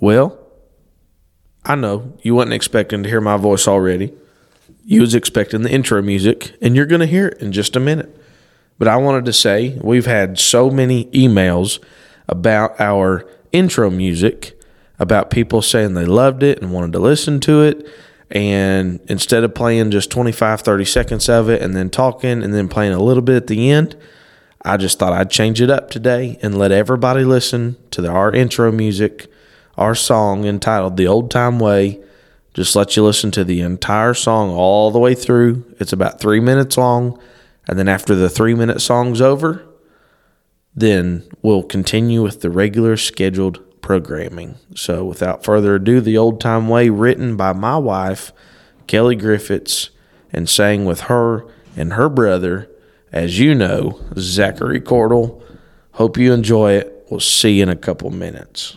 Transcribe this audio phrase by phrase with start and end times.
[0.00, 0.38] Well,
[1.64, 4.14] I know you wasn't expecting to hear my voice already.
[4.84, 7.80] You was expecting the intro music, and you're going to hear it in just a
[7.80, 8.16] minute.
[8.78, 11.82] But I wanted to say we've had so many emails
[12.28, 14.58] about our intro music,
[14.98, 17.86] about people saying they loved it and wanted to listen to it.
[18.30, 22.68] And instead of playing just 25, 30 seconds of it and then talking and then
[22.68, 23.96] playing a little bit at the end,
[24.62, 28.32] I just thought I'd change it up today and let everybody listen to the, our
[28.32, 29.30] intro music,
[29.78, 32.00] our song entitled The Old Time Way.
[32.52, 35.64] Just let you listen to the entire song all the way through.
[35.78, 37.18] It's about three minutes long.
[37.68, 39.64] And then after the three minute song's over,
[40.74, 44.56] then we'll continue with the regular scheduled programming.
[44.74, 48.32] So without further ado, The Old Time Way, written by my wife,
[48.88, 49.90] Kelly Griffiths,
[50.32, 52.68] and sang with her and her brother,
[53.12, 55.40] as you know, Zachary Cordell.
[55.92, 57.06] Hope you enjoy it.
[57.10, 58.76] We'll see you in a couple minutes.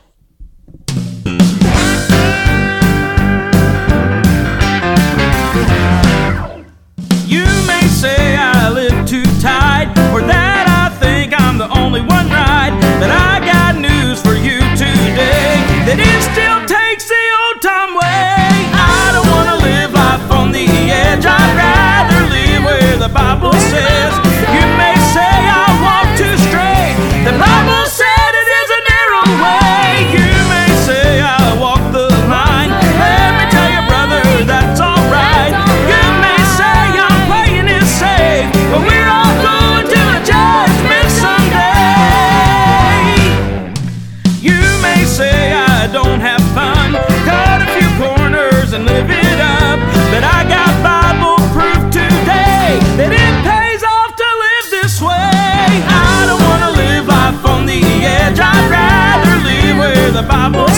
[8.02, 12.74] Say I live too tight, or that I think I'm the only one right.
[12.98, 18.50] But I got news for you today that it still takes the old time way.
[18.74, 24.31] I don't wanna live life on the edge, I'd rather live where the Bible says.
[60.32, 60.71] Where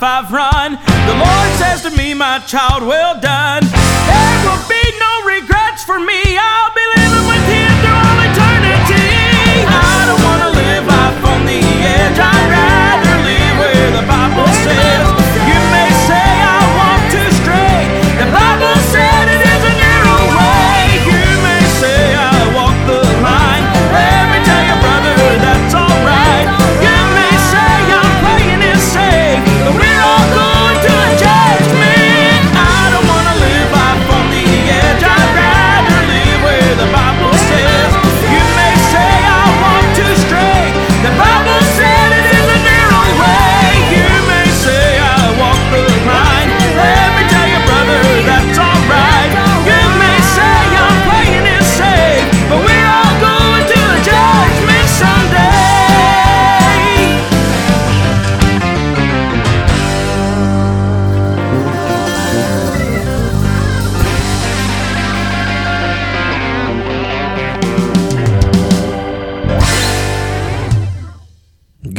[0.00, 0.72] of life I've run,
[1.06, 3.39] the Lord says to me, my child, well done.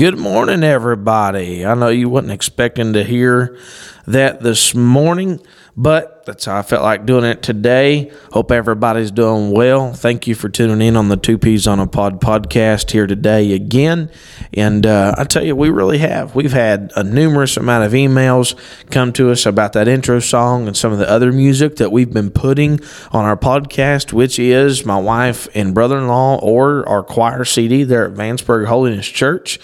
[0.01, 1.63] Good morning, everybody.
[1.63, 3.55] I know you wasn't expecting to hear
[4.07, 5.39] that this morning,
[5.77, 8.11] but that's how I felt like doing it today.
[8.31, 9.93] Hope everybody's doing well.
[9.93, 13.53] Thank you for tuning in on the Two Peas on a Pod podcast here today
[13.53, 14.09] again.
[14.53, 16.35] And uh, I tell you, we really have.
[16.35, 18.55] We've had a numerous amount of emails
[18.89, 22.11] come to us about that intro song and some of the other music that we've
[22.11, 22.79] been putting
[23.11, 27.83] on our podcast, which is my wife and brother in law or our choir CD
[27.83, 29.59] there at Vanceburg Holiness Church.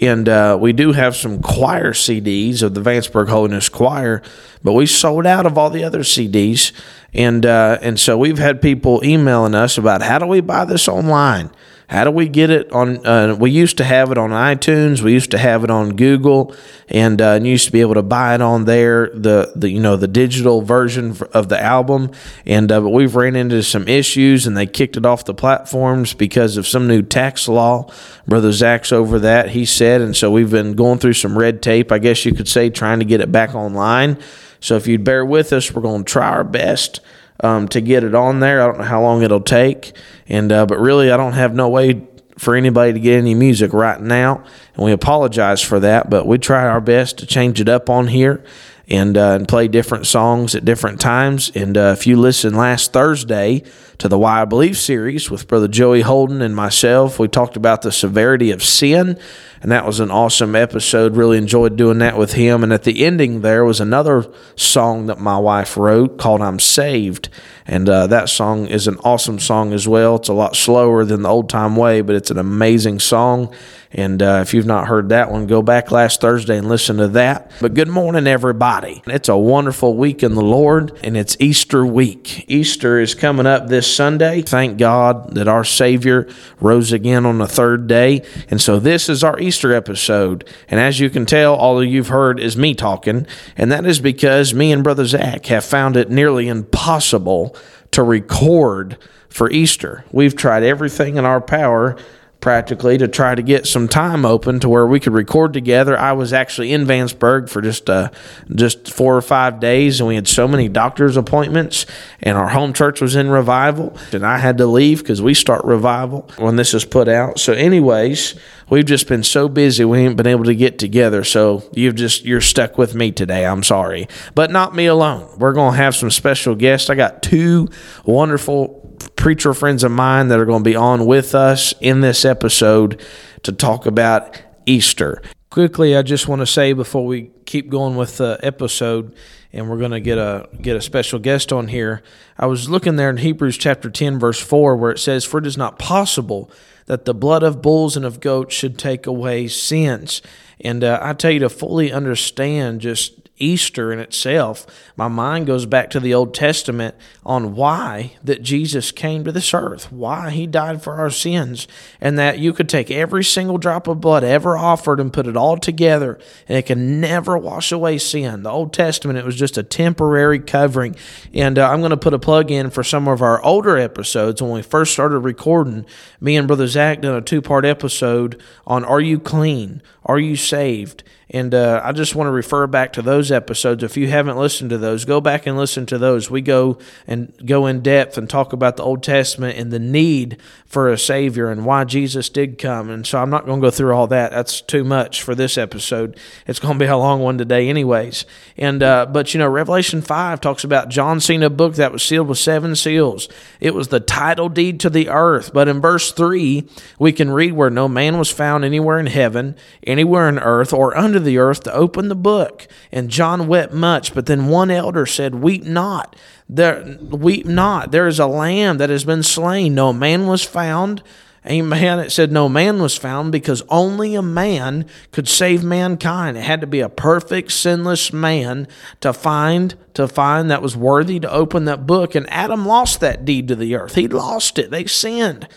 [0.00, 4.22] And uh, we do have some choir CDs of the Vanceburg Holiness Choir,
[4.62, 6.72] but we sold out of all the other CDs.
[7.12, 10.88] And, uh, and so we've had people emailing us about how do we buy this
[10.88, 11.50] online?
[11.92, 13.06] How do we get it on?
[13.06, 15.02] Uh, we used to have it on iTunes.
[15.02, 16.56] We used to have it on Google,
[16.88, 19.10] and, uh, and you used to be able to buy it on there.
[19.12, 22.10] The the you know the digital version of the album,
[22.46, 26.14] and uh, but we've ran into some issues, and they kicked it off the platforms
[26.14, 27.92] because of some new tax law.
[28.26, 29.50] Brother Zach's over that.
[29.50, 32.48] He said, and so we've been going through some red tape, I guess you could
[32.48, 34.16] say, trying to get it back online.
[34.60, 37.02] So if you'd bear with us, we're going to try our best
[37.42, 38.62] um, to get it on there.
[38.62, 39.94] I don't know how long it'll take,
[40.28, 42.06] and uh, but really, I don't have no way
[42.38, 44.44] for anybody to get any music right now,
[44.74, 46.10] and we apologize for that.
[46.10, 48.44] But we try our best to change it up on here
[48.88, 51.50] and uh, and play different songs at different times.
[51.54, 53.62] And uh, if you listen last Thursday
[54.02, 57.82] to the Why I Believe series with Brother Joey Holden and myself, we talked about
[57.82, 59.16] the severity of sin,
[59.60, 61.14] and that was an awesome episode.
[61.14, 62.64] Really enjoyed doing that with him.
[62.64, 64.26] And at the ending, there was another
[64.56, 67.28] song that my wife wrote called "I'm Saved."
[67.64, 70.16] And uh, that song is an awesome song as well.
[70.16, 73.54] It's a lot slower than the old time way, but it's an amazing song.
[73.92, 77.08] And uh, if you've not heard that one, go back last Thursday and listen to
[77.08, 77.52] that.
[77.60, 79.02] But good morning, everybody.
[79.06, 82.46] It's a wonderful week in the Lord, and it's Easter week.
[82.48, 84.42] Easter is coming up this Sunday.
[84.42, 86.28] Thank God that our Savior
[86.60, 88.22] rose again on the third day.
[88.48, 90.48] And so this is our Easter episode.
[90.68, 93.26] And as you can tell, all you've heard is me talking.
[93.56, 97.56] And that is because me and Brother Zach have found it nearly impossible
[97.92, 98.98] to record
[99.28, 100.04] for Easter.
[100.12, 101.96] We've tried everything in our power
[102.42, 105.98] practically to try to get some time open to where we could record together.
[105.98, 108.10] I was actually in Vanceburg for just uh,
[108.54, 111.86] just four or five days, and we had so many doctor's appointments,
[112.20, 115.64] and our home church was in revival, and I had to leave because we start
[115.64, 117.38] revival when this is put out.
[117.38, 118.34] So, anyways,
[118.68, 121.22] we've just been so busy we ain't been able to get together.
[121.24, 123.46] So you've just you're stuck with me today.
[123.46, 125.28] I'm sorry, but not me alone.
[125.38, 126.90] We're gonna have some special guests.
[126.90, 127.68] I got two
[128.04, 128.81] wonderful
[129.22, 133.00] preacher friends of mine that are going to be on with us in this episode
[133.44, 135.22] to talk about Easter.
[135.48, 139.14] Quickly, I just want to say before we keep going with the episode,
[139.52, 142.02] and we're going to get a get a special guest on here.
[142.36, 145.46] I was looking there in Hebrews chapter ten, verse four, where it says, "For it
[145.46, 146.50] is not possible
[146.86, 150.20] that the blood of bulls and of goats should take away sins."
[150.60, 154.66] And uh, I tell you to fully understand just Easter in itself,
[154.96, 156.94] my mind goes back to the Old Testament
[157.24, 161.66] on why that Jesus came to this earth, why he died for our sins,
[162.00, 165.36] and that you could take every single drop of blood ever offered and put it
[165.36, 166.18] all together,
[166.48, 168.42] and it can never wash away sin.
[168.42, 170.94] The Old Testament, it was just a temporary covering.
[171.34, 174.40] And uh, I'm going to put a plug in for some of our older episodes.
[174.40, 175.86] When we first started recording,
[176.20, 179.82] me and Brother Zach did a two part episode on Are You Clean?
[180.04, 181.02] Are You Saved?
[181.32, 183.82] And uh, I just want to refer back to those episodes.
[183.82, 186.30] If you haven't listened to those, go back and listen to those.
[186.30, 190.38] We go and go in depth and talk about the Old Testament and the need
[190.66, 192.88] for a Savior and why Jesus did come.
[192.88, 194.30] And so I'm not going to go through all that.
[194.30, 196.18] That's too much for this episode.
[196.46, 198.24] It's going to be a long one today, anyways.
[198.56, 202.02] And uh, but you know, Revelation five talks about John seeing a book that was
[202.02, 203.28] sealed with seven seals.
[203.60, 205.52] It was the title deed to the earth.
[205.52, 206.68] But in verse three,
[206.98, 209.56] we can read where no man was found anywhere in heaven,
[209.86, 212.66] anywhere in earth, or under the earth to open the book.
[212.90, 216.16] And John wept much, but then one elder said, Weep not.
[216.48, 217.92] There, weep not.
[217.92, 219.74] There is a lamb that has been slain.
[219.74, 221.02] No man was found.
[221.44, 221.98] Amen.
[221.98, 226.36] It said no man was found because only a man could save mankind.
[226.36, 228.68] It had to be a perfect, sinless man
[229.00, 232.14] to find to find that was worthy to open that book.
[232.14, 233.96] And Adam lost that deed to the earth.
[233.96, 234.70] He lost it.
[234.70, 235.48] They sinned.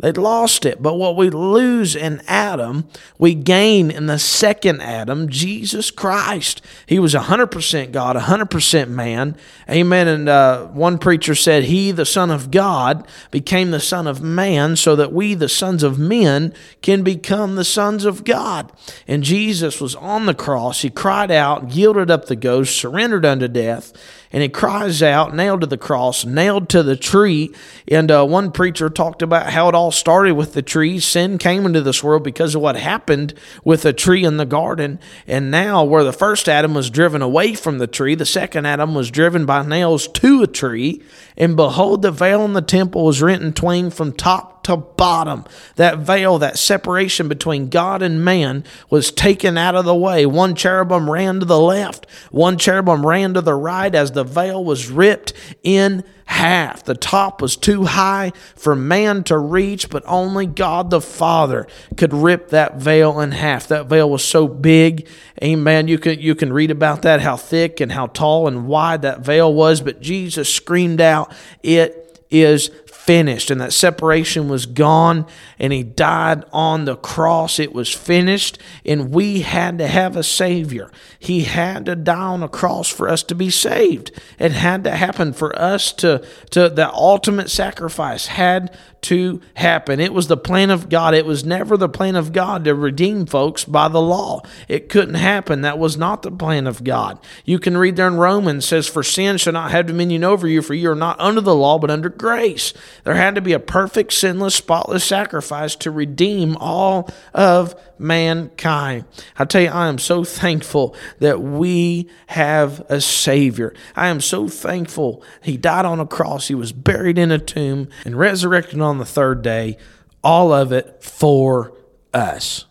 [0.00, 0.82] They'd lost it.
[0.82, 6.60] But what we lose in Adam, we gain in the second Adam, Jesus Christ.
[6.86, 9.36] He was 100% God, 100% man.
[9.70, 10.08] Amen.
[10.08, 14.74] And uh, one preacher said, He, the Son of God, became the Son of man
[14.74, 18.72] so that we, the sons of men, can become the sons of God.
[19.06, 20.82] And Jesus was on the cross.
[20.82, 23.92] He cried out, yielded up the ghost, surrendered unto death
[24.34, 27.54] and he cries out, nailed to the cross, nailed to the tree.
[27.86, 30.98] And uh, one preacher talked about how it all started with the tree.
[30.98, 34.98] Sin came into this world because of what happened with the tree in the garden.
[35.28, 38.92] And now, where the first Adam was driven away from the tree, the second Adam
[38.92, 41.04] was driven by nails to a tree.
[41.36, 45.44] And behold, the veil in the temple was rent in twain from top to bottom.
[45.76, 50.26] That veil, that separation between God and man was taken out of the way.
[50.26, 54.64] One cherubim ran to the left, one cherubim ran to the right as the veil
[54.64, 56.84] was ripped in half.
[56.84, 61.66] The top was too high for man to reach, but only God the Father
[61.96, 63.68] could rip that veil in half.
[63.68, 65.08] That veil was so big.
[65.42, 65.88] Amen.
[65.88, 69.20] You can you can read about that, how thick and how tall and wide that
[69.20, 72.70] veil was, but Jesus screamed out, It is
[73.04, 73.50] finished.
[73.50, 75.26] And that separation was gone.
[75.58, 77.58] And he died on the cross.
[77.58, 78.58] It was finished.
[78.84, 80.90] And we had to have a Savior.
[81.18, 84.10] He had to die on a cross for us to be saved.
[84.38, 90.00] It had to happen for us to, to the ultimate sacrifice had to happen.
[90.00, 91.14] It was the plan of God.
[91.14, 94.40] It was never the plan of God to redeem folks by the law.
[94.66, 95.60] It couldn't happen.
[95.60, 97.18] That was not the plan of God.
[97.44, 100.62] You can read there in Romans says, For sin shall not have dominion over you,
[100.62, 102.72] for you are not under the law, but under grace.
[103.04, 109.04] There had to be a perfect, sinless, spotless sacrifice to redeem all of mankind.
[109.38, 113.74] I tell you, I am so thankful that we have a Savior.
[113.96, 117.88] I am so thankful He died on a cross, He was buried in a tomb,
[118.04, 119.76] and resurrected on the third day.
[120.22, 121.76] All of it for
[122.12, 122.64] us.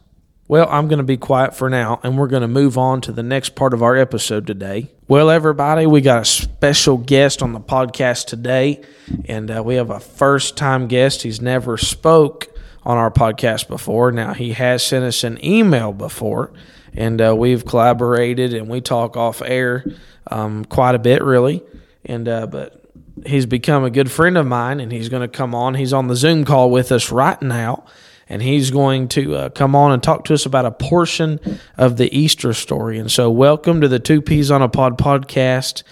[0.47, 3.11] Well, I'm going to be quiet for now, and we're going to move on to
[3.11, 4.91] the next part of our episode today.
[5.07, 8.81] Well, everybody, we got a special guest on the podcast today,
[9.25, 11.21] and uh, we have a first time guest.
[11.21, 12.52] He's never spoke
[12.85, 14.11] on our podcast before.
[14.11, 16.51] Now, he has sent us an email before,
[16.93, 19.85] and uh, we've collaborated and we talk off air
[20.27, 21.63] um, quite a bit, really.
[22.05, 22.83] And uh, but
[23.25, 25.75] he's become a good friend of mine, and he's going to come on.
[25.75, 27.85] He's on the Zoom call with us right now,
[28.27, 31.39] and he's going to uh, come on and talk to us about a portion
[31.77, 32.97] of the Easter story.
[32.97, 35.83] And so, welcome to the Two Peas on a Pod podcast,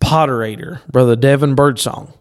[0.00, 2.14] Potterator, Brother Devin Birdsong.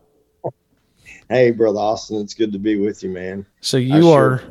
[1.30, 3.46] Hey, brother Austin, it's good to be with you, man.
[3.62, 4.42] So you are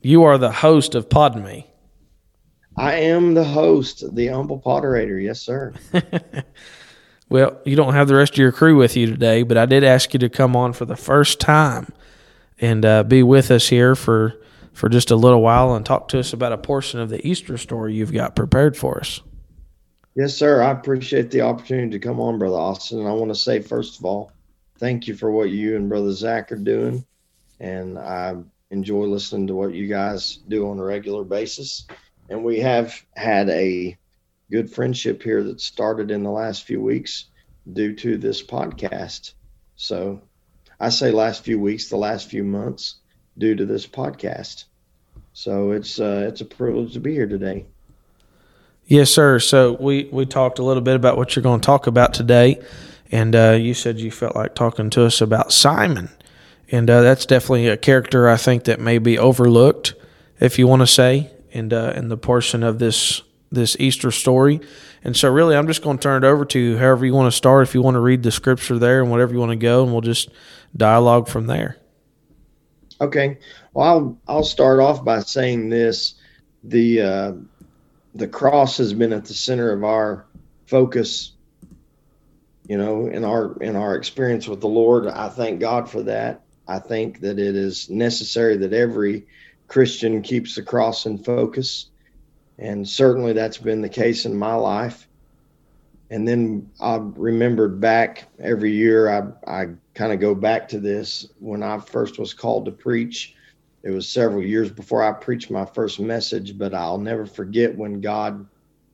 [0.00, 1.66] you are the host of Pod Me.
[2.76, 5.22] I am the host, the humble Potterator.
[5.22, 5.72] Yes, sir.
[7.28, 9.84] well, you don't have the rest of your crew with you today, but I did
[9.84, 11.92] ask you to come on for the first time
[12.60, 14.34] and uh, be with us here for
[14.72, 17.56] for just a little while and talk to us about a portion of the Easter
[17.56, 19.20] story you've got prepared for us.
[20.16, 20.60] Yes, sir.
[20.60, 22.98] I appreciate the opportunity to come on, brother Austin.
[22.98, 24.32] And I want to say, first of all,
[24.80, 27.04] thank you for what you and brother Zach are doing,
[27.60, 28.34] and I
[28.70, 31.86] enjoy listening to what you guys do on a regular basis.
[32.28, 33.96] And we have had a
[34.50, 37.26] good friendship here that started in the last few weeks
[37.70, 39.34] due to this podcast.
[39.76, 40.22] So
[40.78, 42.96] I say last few weeks, the last few months
[43.36, 44.64] due to this podcast.
[45.32, 47.66] So it's uh, it's a privilege to be here today.
[48.86, 49.38] Yes, sir.
[49.38, 52.60] So we we talked a little bit about what you're going to talk about today,
[53.10, 56.10] and uh, you said you felt like talking to us about Simon,
[56.70, 59.94] and uh, that's definitely a character I think that may be overlooked,
[60.38, 64.60] if you want to say, in uh, in the portion of this this Easter story.
[65.02, 67.36] And so, really, I'm just going to turn it over to however you want to
[67.36, 67.66] start.
[67.66, 69.92] If you want to read the scripture there, and whatever you want to go, and
[69.92, 70.30] we'll just
[70.76, 71.76] dialogue from there.
[73.00, 73.38] Okay.
[73.72, 76.14] Well, I'll I'll start off by saying this:
[76.62, 77.32] the uh,
[78.14, 80.26] the cross has been at the center of our
[80.66, 81.32] focus
[82.70, 86.42] you know in our in our experience with the lord i thank god for that.
[86.68, 89.26] I think that it is necessary that every
[89.66, 91.86] christian keeps the cross in focus.
[92.60, 95.08] And certainly that's been the case in my life.
[96.10, 101.26] And then i remembered back every year i i kind of go back to this.
[101.40, 103.34] When i first was called to preach
[103.82, 108.00] it was several years before i preached my first message but i'll never forget when
[108.00, 108.46] god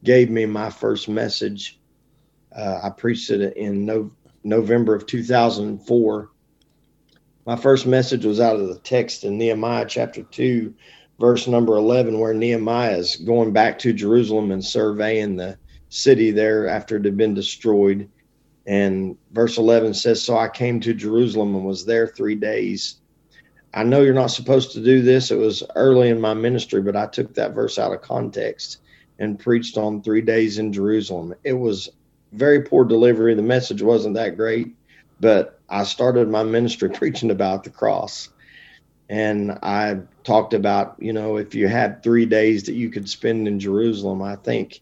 [0.03, 1.79] gave me my first message
[2.57, 4.11] uh, I preached it in no,
[4.43, 6.31] November of 2004.
[7.45, 10.75] My first message was out of the text in Nehemiah chapter 2,
[11.21, 15.59] verse number 11, where Nehemiah is going back to Jerusalem and surveying the
[15.91, 18.11] city there after it had been destroyed.
[18.67, 22.97] And verse 11 says, So I came to Jerusalem and was there three days.
[23.73, 25.31] I know you're not supposed to do this.
[25.31, 28.79] It was early in my ministry, but I took that verse out of context
[29.19, 31.35] and preached on three days in Jerusalem.
[31.45, 31.91] It was
[32.37, 33.35] very poor delivery.
[33.35, 34.77] The message wasn't that great,
[35.21, 38.29] but I started my ministry preaching about the cross.
[39.09, 43.47] And I talked about, you know, if you had three days that you could spend
[43.47, 44.81] in Jerusalem, I think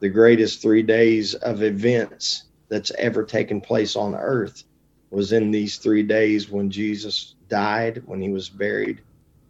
[0.00, 4.64] the greatest three days of events that's ever taken place on earth
[5.10, 9.02] was in these three days when Jesus died, when he was buried,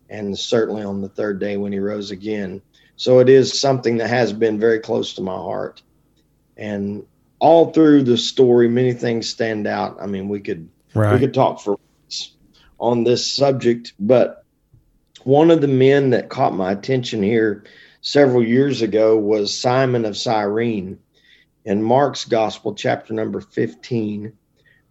[0.08, 2.62] and certainly on the third day when he rose again.
[2.96, 5.82] So it is something that has been very close to my heart.
[6.56, 7.06] And
[7.38, 9.98] all through the story, many things stand out.
[10.00, 11.12] I mean, we could right.
[11.12, 11.78] we could talk for
[12.78, 14.44] on this subject, but
[15.24, 17.64] one of the men that caught my attention here
[18.00, 20.98] several years ago was Simon of Cyrene
[21.64, 24.32] in Mark's Gospel, chapter number 15,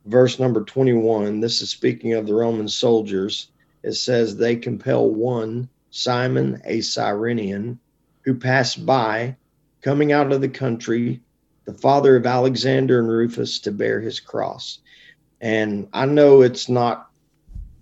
[0.06, 1.40] verse number 21.
[1.40, 3.48] This is speaking of the Roman soldiers.
[3.82, 7.80] It says, They compel one, Simon, a Cyrenian,
[8.24, 9.38] who passed by,
[9.82, 11.22] coming out of the country
[11.66, 14.80] the father of Alexander and Rufus, to bear his cross.
[15.42, 17.10] And I know it's not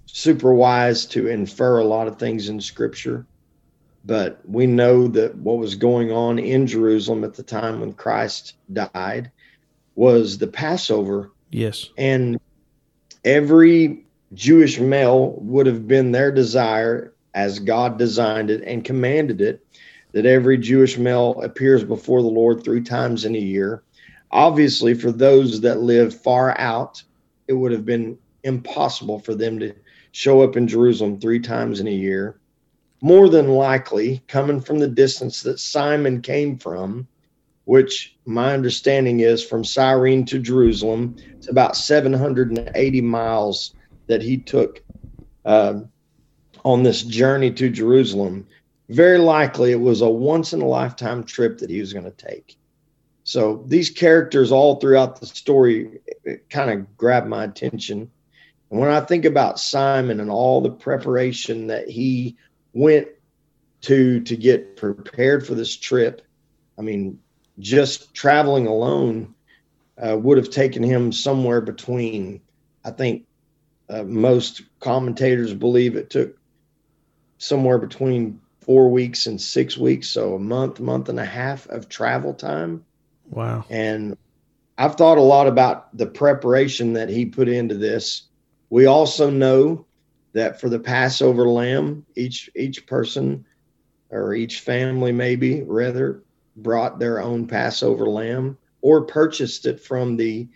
[0.06, 3.26] super wise to infer a lot of things in scripture,
[4.06, 8.56] but we know that what was going on in Jerusalem at the time when Christ
[8.72, 9.32] died
[9.96, 11.32] was the Passover.
[11.52, 11.90] Yes.
[11.98, 12.40] And
[13.24, 19.66] every Jewish male would have been their desire as God designed it and commanded it
[20.14, 23.84] that every Jewish male appears before the Lord three times in a year.
[24.32, 27.04] Obviously, for those that live far out,
[27.48, 29.74] it would have been impossible for them to
[30.12, 32.40] show up in Jerusalem three times in a year.
[33.02, 37.08] More than likely, coming from the distance that Simon came from,
[37.66, 43.74] which my understanding is from Cyrene to Jerusalem, it's about 780 miles
[44.08, 44.84] that he took
[45.46, 45.82] uh,
[46.64, 48.48] on this journey to Jerusalem.
[48.90, 52.12] Very likely, it was a once in a lifetime trip that he was going to
[52.12, 52.58] take.
[53.24, 56.02] So these characters all throughout the story
[56.50, 58.12] kind of grabbed my attention.
[58.70, 62.38] And when I think about Simon and all the preparation that he
[62.74, 63.08] went
[63.82, 66.22] to to get prepared for this trip,
[66.78, 67.20] I mean,
[67.60, 69.36] just traveling alone
[69.98, 72.42] uh, would have taken him somewhere between,
[72.84, 73.26] I think,
[73.90, 76.38] uh, most commentators believe it took
[77.38, 81.90] somewhere between four weeks and six weeks, so a month, month and a half of
[81.90, 82.86] travel time.
[83.30, 83.66] Wow.
[83.70, 84.18] And
[84.78, 88.24] I've thought a lot about the preparation that he put into this
[88.74, 89.86] we also know
[90.34, 93.46] that for the Passover lamb, each each person
[94.10, 96.24] or each family maybe rather
[96.56, 100.48] brought their own Passover lamb or purchased it from the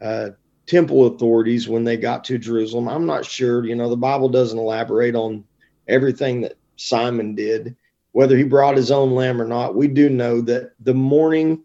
[0.00, 0.30] uh,
[0.66, 2.88] temple authorities when they got to Jerusalem.
[2.88, 3.64] I'm not sure.
[3.64, 5.44] You know, the Bible doesn't elaborate on
[5.86, 7.76] everything that Simon did,
[8.12, 9.74] whether he brought his own lamb or not.
[9.74, 11.64] We do know that the morning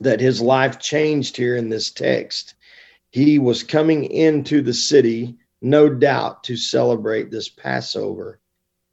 [0.00, 2.54] that his life changed here in this text,
[3.10, 8.40] he was coming into the city, no doubt, to celebrate this Passover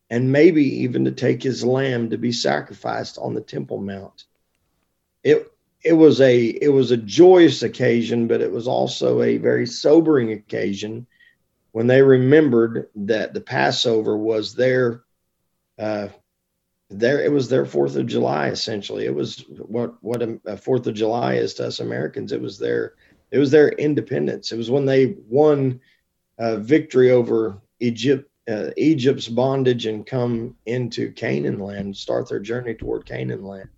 [0.10, 4.26] and maybe even to take his lamb to be sacrificed on the Temple Mount.
[5.24, 5.52] It
[5.84, 10.32] it was a it was a joyous occasion, but it was also a very sobering
[10.32, 11.08] occasion
[11.72, 15.02] when they remembered that the Passover was their
[15.80, 16.08] uh,
[16.92, 19.06] their it was their Fourth of July essentially.
[19.06, 22.32] It was what what a Fourth of July is to us Americans.
[22.32, 22.96] It was their
[23.32, 24.52] it was their independence.
[24.52, 25.80] It was when they won
[26.38, 32.74] uh, victory over Egypt, uh, Egypt's bondage, and come into Canaan land, start their journey
[32.74, 33.70] toward Canaan land.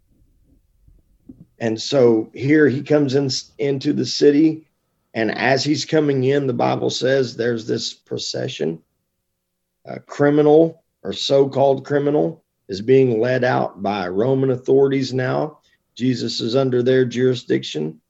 [1.59, 4.67] And so here he comes in into the city,
[5.13, 8.81] and as he's coming in, the Bible says there's this procession.
[9.85, 15.59] A criminal or so-called criminal is being led out by Roman authorities now.
[15.95, 18.01] Jesus is under their jurisdiction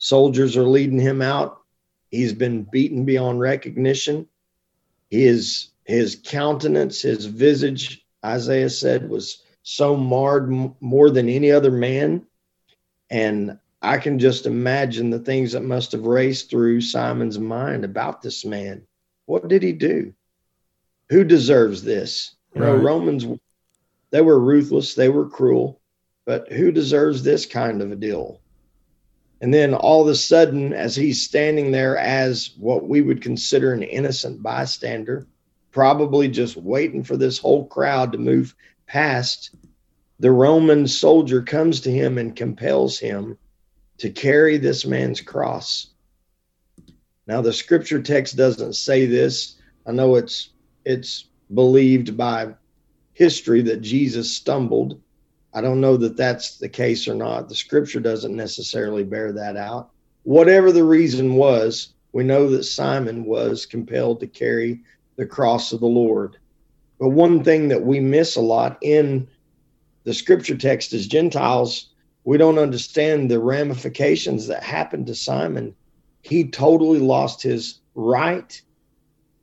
[0.00, 1.60] Soldiers are leading him out.
[2.10, 4.28] He's been beaten beyond recognition.
[5.10, 11.70] His his countenance, his visage, Isaiah said, was so marred m- more than any other
[11.70, 12.26] man.
[13.10, 18.22] And I can just imagine the things that must have raced through Simon's mind about
[18.22, 18.86] this man.
[19.26, 20.14] What did he do?
[21.10, 22.36] Who deserves this?
[22.54, 23.26] You know, Romans,
[24.10, 25.80] they were ruthless, they were cruel,
[26.24, 28.40] but who deserves this kind of a deal?
[29.40, 33.72] And then all of a sudden, as he's standing there as what we would consider
[33.72, 35.26] an innocent bystander,
[35.72, 38.54] probably just waiting for this whole crowd to move
[38.86, 39.54] past,
[40.20, 43.36] the Roman soldier comes to him and compels him
[43.98, 45.88] to carry this man's cross.
[47.26, 49.56] Now, the scripture text doesn't say this.
[49.86, 50.50] I know it's
[50.84, 52.54] it's believed by
[53.12, 55.00] history that Jesus stumbled
[55.52, 57.48] I don't know that that's the case or not.
[57.48, 59.90] The scripture doesn't necessarily bear that out.
[60.22, 64.82] Whatever the reason was, we know that Simon was compelled to carry
[65.16, 66.36] the cross of the Lord.
[66.98, 69.28] But one thing that we miss a lot in
[70.04, 71.90] the scripture text is Gentiles,
[72.24, 75.74] we don't understand the ramifications that happened to Simon.
[76.22, 78.60] He totally lost his right,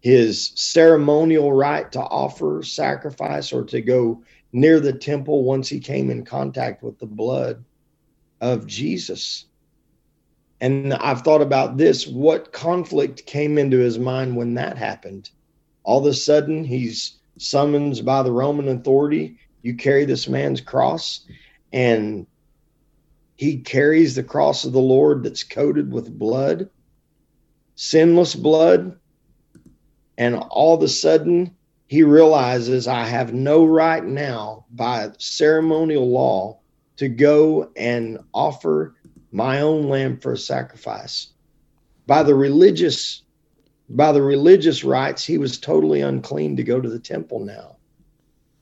[0.02, 6.10] his ceremonial right to offer sacrifice or to go near the temple once he came
[6.10, 7.64] in contact with the blood
[8.40, 9.46] of Jesus.
[10.60, 15.30] And I've thought about this what conflict came into his mind when that happened?
[15.84, 19.38] All of a sudden, he's summoned by the Roman authority.
[19.62, 21.26] You carry this man's cross,
[21.72, 22.26] and
[23.36, 26.70] he carries the cross of the Lord that's coated with blood,
[27.76, 28.98] sinless blood.
[30.18, 31.56] And all of a sudden,
[31.88, 36.60] he realizes I have no right now by ceremonial law
[36.98, 38.96] to go and offer
[39.32, 41.28] my own lamb for a sacrifice.
[42.06, 43.24] By the religious
[43.90, 47.78] by the religious rites, he was totally unclean to go to the temple now.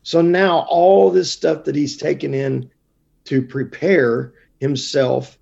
[0.04, 2.70] So now all this stuff that he's taken in
[3.26, 5.40] to prepare himself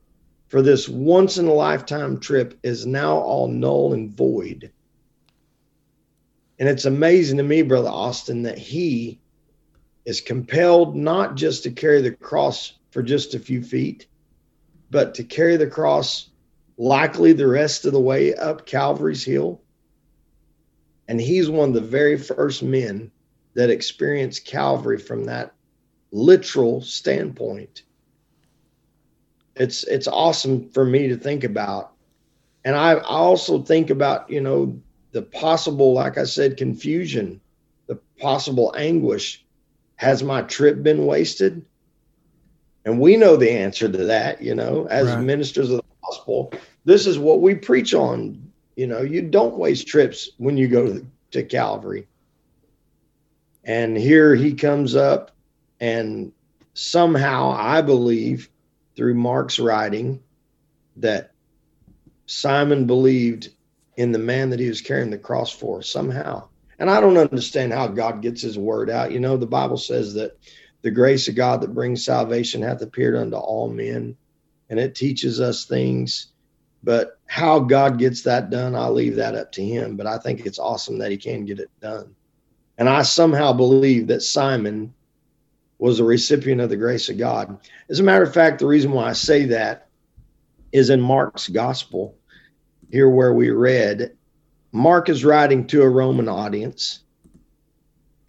[0.47, 4.71] for this once in a lifetime trip is now all null and void.
[6.63, 9.19] And it's amazing to me, Brother Austin, that he
[10.05, 14.07] is compelled not just to carry the cross for just a few feet,
[14.89, 16.29] but to carry the cross
[16.77, 19.61] likely the rest of the way up Calvary's Hill.
[21.05, 23.11] And he's one of the very first men
[23.55, 25.53] that experienced Calvary from that
[26.13, 27.81] literal standpoint.
[29.53, 31.91] It's it's awesome for me to think about.
[32.63, 34.79] And I, I also think about, you know,
[35.13, 37.39] the possible, like I said, confusion,
[37.87, 39.45] the possible anguish.
[39.95, 41.65] Has my trip been wasted?
[42.83, 45.21] And we know the answer to that, you know, as right.
[45.21, 46.51] ministers of the gospel.
[46.83, 48.51] This is what we preach on.
[48.75, 52.07] You know, you don't waste trips when you go to, to Calvary.
[53.63, 55.31] And here he comes up,
[55.79, 56.33] and
[56.73, 58.49] somehow I believe
[58.95, 60.21] through Mark's writing
[60.97, 61.31] that
[62.25, 63.49] Simon believed
[63.95, 66.47] in the man that he was carrying the cross for somehow.
[66.79, 69.11] And I don't understand how God gets his word out.
[69.11, 70.37] You know, the Bible says that
[70.81, 74.17] the grace of God that brings salvation hath appeared unto all men,
[74.69, 76.27] and it teaches us things.
[76.83, 79.95] But how God gets that done, I'll leave that up to him.
[79.95, 82.15] But I think it's awesome that he can get it done.
[82.77, 84.93] And I somehow believe that Simon
[85.77, 87.59] was a recipient of the grace of God.
[87.89, 89.87] As a matter of fact, the reason why I say that
[90.71, 92.15] is in Mark's gospel,
[92.93, 94.15] here where we read,
[94.71, 96.99] Mark is writing to a Roman audience,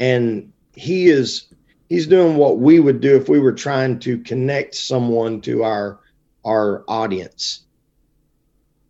[0.00, 1.48] and he is
[1.90, 6.00] he's doing what we would do if we were trying to connect someone to our
[6.46, 7.61] our audience.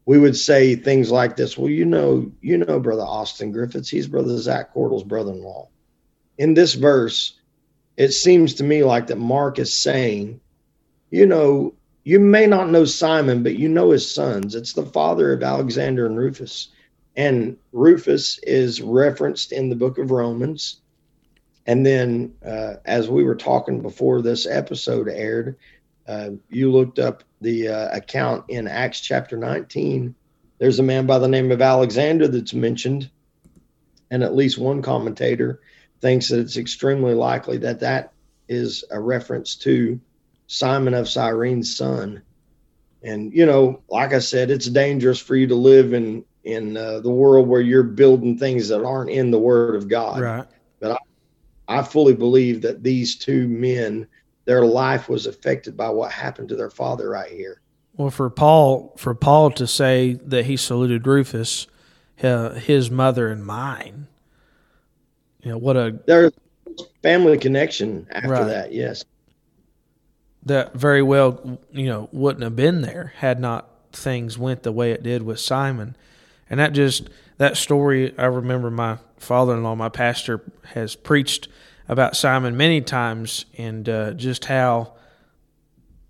[0.07, 1.59] We would say things like this.
[1.59, 5.71] Well, you know, you know, brother Austin Griffiths, he's brother Zach Cordell's brother-in-law.
[6.39, 7.37] In this verse,
[7.97, 10.41] it seems to me like that Mark is saying,
[11.11, 14.55] you know, you may not know Simon, but you know his sons.
[14.55, 16.69] It's the father of Alexander and Rufus.
[17.17, 20.81] And Rufus is referenced in the book of Romans.
[21.67, 25.57] And then, uh, as we were talking before this episode aired,
[26.07, 30.15] uh, you looked up the uh, account in Acts chapter 19.
[30.59, 33.11] There's a man by the name of Alexander that's mentioned,
[34.11, 35.61] and at least one commentator
[36.03, 38.13] thinks that it's extremely likely that that
[38.47, 40.01] is a reference to
[40.47, 42.23] Simon of Cyrene's son.
[43.03, 47.01] And you know, like I said, it's dangerous for you to live in in uh,
[47.01, 50.21] the world where you're building things that aren't in the Word of God.
[50.21, 50.47] Right.
[50.81, 50.93] But
[51.69, 54.07] I, I fully believe that these two men,
[54.45, 57.61] their life was affected by what happened to their father right here.
[57.97, 61.67] Well, for Paul, for Paul to say that he saluted Rufus,
[62.23, 64.09] uh, his mother and mine,
[65.43, 66.33] you know what a there's
[67.03, 68.47] family connection after right.
[68.47, 68.73] that.
[68.73, 69.05] Yes,
[70.47, 74.93] that very well you know wouldn't have been there had not things went the way
[74.93, 75.97] it did with Simon,
[76.51, 78.17] and that just that story.
[78.19, 81.49] I remember my father-in-law, my pastor, has preached
[81.89, 84.95] about Simon many times, and uh, just how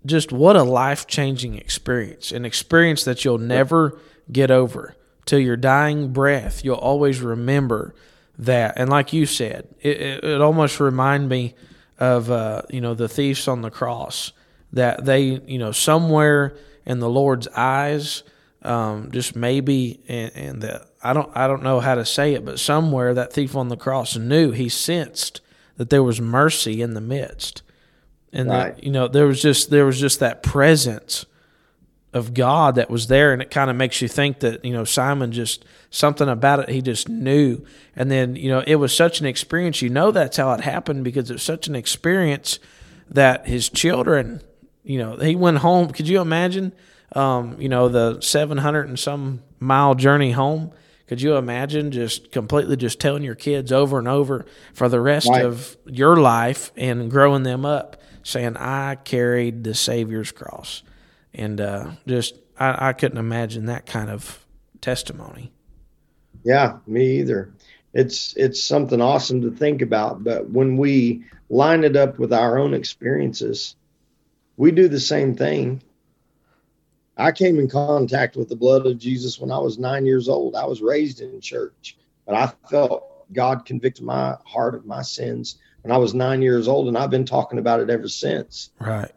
[0.05, 3.99] just what a life-changing experience, an experience that you'll never
[4.31, 4.95] get over
[5.25, 6.63] till your dying breath.
[6.63, 7.95] You'll always remember
[8.37, 8.77] that.
[8.77, 11.55] And like you said, it, it, it almost remind me
[11.97, 14.31] of uh, you know the thieves on the cross
[14.73, 16.55] that they you know somewhere
[16.85, 18.23] in the Lord's eyes,
[18.61, 22.45] um, just maybe and, and the I don't I don't know how to say it,
[22.45, 25.41] but somewhere that thief on the cross knew he sensed
[25.77, 27.61] that there was mercy in the midst,
[28.31, 28.75] and right.
[28.75, 31.25] that you know there was just there was just that presence
[32.13, 34.83] of God that was there, and it kind of makes you think that you know
[34.83, 39.19] Simon just something about it he just knew, and then you know it was such
[39.19, 39.81] an experience.
[39.81, 42.59] You know that's how it happened because it's such an experience
[43.09, 44.41] that his children,
[44.83, 45.89] you know, he went home.
[45.91, 46.73] Could you imagine?
[47.15, 50.71] Um, you know the seven hundred and some mile journey home.
[51.07, 55.29] Could you imagine just completely just telling your kids over and over for the rest
[55.29, 55.45] right.
[55.45, 60.81] of your life and growing them up, saying, "I carried the Savior's cross."
[61.35, 64.45] and uh, just I, I couldn't imagine that kind of
[64.81, 65.51] testimony.
[66.45, 67.51] Yeah, me either.
[67.93, 72.59] It's it's something awesome to think about, but when we line it up with our
[72.59, 73.75] own experiences,
[74.55, 75.81] we do the same thing.
[77.17, 80.55] I came in contact with the blood of Jesus when I was nine years old.
[80.55, 85.57] I was raised in church, but I felt God convicted my heart of my sins
[85.81, 88.69] when I was nine years old, and I've been talking about it ever since.
[88.79, 89.11] Right.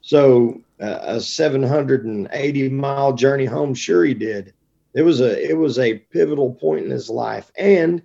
[0.00, 4.54] So uh, a 780 mile journey home, sure he did.
[4.94, 8.02] It was a it was a pivotal point in his life, and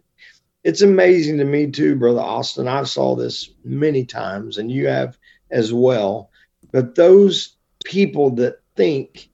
[0.63, 2.67] it's amazing to me too, brother Austin.
[2.67, 5.17] i've saw this many times, and you have
[5.49, 6.29] as well.
[6.71, 9.29] But those people that think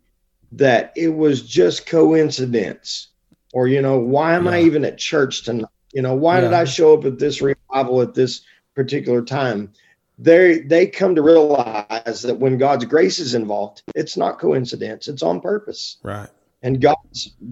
[0.53, 3.09] that it was just coincidence,
[3.53, 4.51] or you know, why am yeah.
[4.51, 5.69] I even at church tonight?
[5.93, 6.41] You know, why yeah.
[6.41, 8.41] did I show up at this revival at this
[8.75, 9.73] particular time?
[10.19, 15.23] They they come to realize that when God's grace is involved, it's not coincidence; it's
[15.23, 15.97] on purpose.
[16.03, 16.29] Right.
[16.61, 17.02] And God's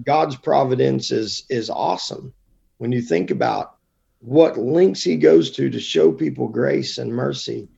[0.04, 2.32] God's providence is is awesome
[2.78, 3.76] when you think about
[4.20, 7.68] what links He goes to to show people grace and mercy,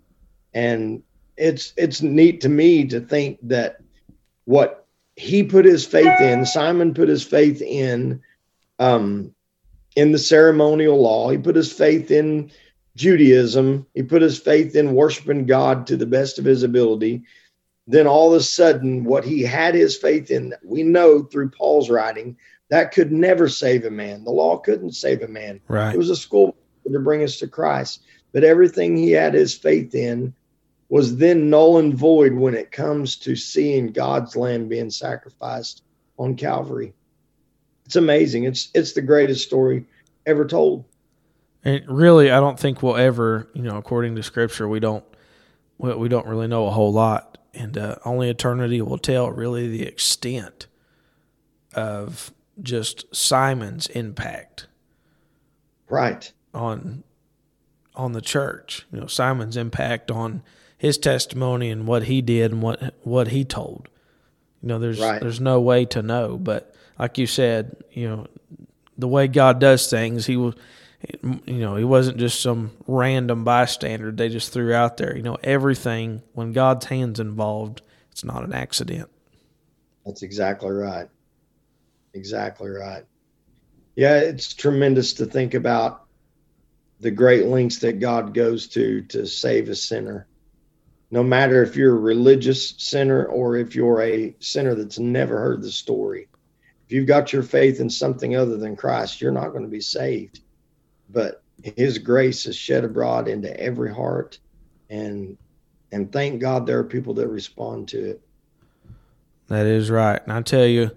[0.52, 1.02] and
[1.36, 3.78] it's it's neat to me to think that
[4.44, 4.84] what
[5.16, 8.22] he put his faith in, Simon put his faith in,
[8.78, 9.34] um,
[9.94, 11.30] in the ceremonial law.
[11.30, 12.50] He put his faith in
[12.96, 13.86] Judaism.
[13.94, 17.22] He put his faith in worshiping God to the best of his ability.
[17.86, 21.90] Then all of a sudden, what he had his faith in, we know through Paul's
[21.90, 22.36] writing,
[22.70, 24.24] that could never save a man.
[24.24, 25.60] The law couldn't save a man.
[25.68, 25.94] Right.
[25.94, 26.56] It was a school
[26.90, 28.02] to bring us to Christ.
[28.32, 30.34] But everything he had his faith in
[30.88, 35.82] was then null and void when it comes to seeing God's lamb being sacrificed
[36.18, 36.94] on Calvary.
[37.86, 38.44] It's amazing.
[38.44, 39.84] It's it's the greatest story
[40.26, 40.84] ever told.
[41.64, 45.04] And really, I don't think we'll ever, you know, according to Scripture, we don't
[45.78, 49.68] we, we don't really know a whole lot, and uh, only eternity will tell really
[49.68, 50.66] the extent
[51.74, 54.66] of just Simon's impact,
[55.88, 57.04] right on
[57.94, 58.86] on the church.
[58.92, 60.42] You know, Simon's impact on
[60.76, 63.88] his testimony and what he did and what what he told.
[64.62, 65.20] You know, there's right.
[65.20, 68.26] there's no way to know, but like you said, you know,
[68.96, 70.52] the way God does things, he
[71.22, 75.16] you know, he wasn't just some random bystander they just threw out there.
[75.16, 79.10] You know, everything when God's hands involved, it's not an accident.
[80.04, 81.08] That's exactly right.
[82.12, 83.04] Exactly right.
[83.96, 86.04] Yeah, it's tremendous to think about
[87.00, 90.26] the great lengths that God goes to to save a sinner
[91.14, 95.62] no matter if you're a religious sinner or if you're a sinner that's never heard
[95.62, 96.26] the story.
[96.86, 99.80] If you've got your faith in something other than Christ, you're not going to be
[99.80, 100.40] saved.
[101.14, 104.38] But his grace is shed abroad into every heart
[104.90, 105.38] and
[105.92, 108.20] and thank God there are people that respond to it.
[109.46, 110.20] That is right.
[110.24, 110.90] And I tell you,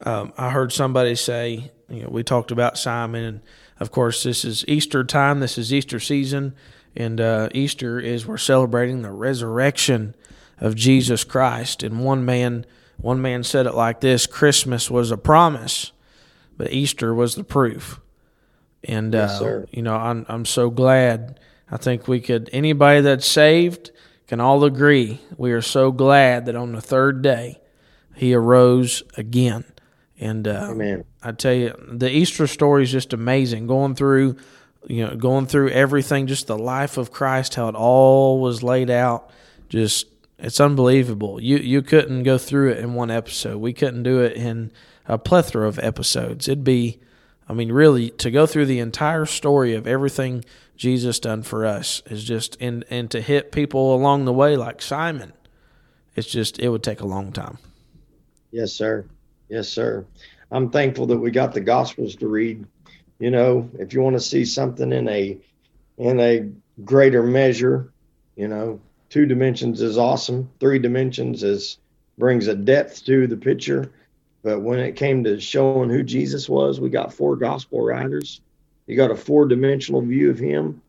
[0.00, 3.40] um, I heard somebody say, you know, we talked about Simon, and
[3.78, 5.40] of course, this is Easter time.
[5.40, 6.54] This is Easter season.
[6.96, 10.14] And uh, Easter is we're celebrating the resurrection
[10.58, 11.82] of Jesus Christ.
[11.82, 12.64] And one man,
[12.96, 15.92] one man said it like this: Christmas was a promise,
[16.56, 18.00] but Easter was the proof.
[18.84, 21.40] And yes, uh, you know, I'm I'm so glad.
[21.70, 23.90] I think we could anybody that's saved
[24.26, 27.60] can all agree we are so glad that on the third day
[28.14, 29.64] he arose again.
[30.20, 30.74] And uh,
[31.22, 33.66] I tell you, the Easter story is just amazing.
[33.68, 34.36] Going through
[34.86, 38.90] you know, going through everything, just the life of Christ, how it all was laid
[38.90, 39.30] out.
[39.68, 40.06] Just
[40.38, 41.40] it's unbelievable.
[41.40, 43.58] You you couldn't go through it in one episode.
[43.58, 44.72] We couldn't do it in
[45.06, 46.48] a plethora of episodes.
[46.48, 47.00] It'd be,
[47.48, 50.44] I mean, really to go through the entire story of everything
[50.76, 54.82] Jesus done for us is just and and to hit people along the way like
[54.82, 55.32] Simon.
[56.14, 57.58] It's just it would take a long time.
[58.50, 59.06] Yes, sir.
[59.48, 60.04] Yes, sir.
[60.50, 62.66] I'm thankful that we got the Gospels to read
[63.18, 65.38] you know, if you want to see something in a
[65.96, 66.48] in a
[66.84, 67.92] greater measure,
[68.36, 68.80] you know,
[69.10, 70.50] two dimensions is awesome.
[70.60, 71.78] Three dimensions is
[72.16, 73.90] brings a depth to the picture.
[74.42, 78.40] But when it came to showing who Jesus was, we got four gospel writers.
[78.86, 80.80] You got a four dimensional view of him.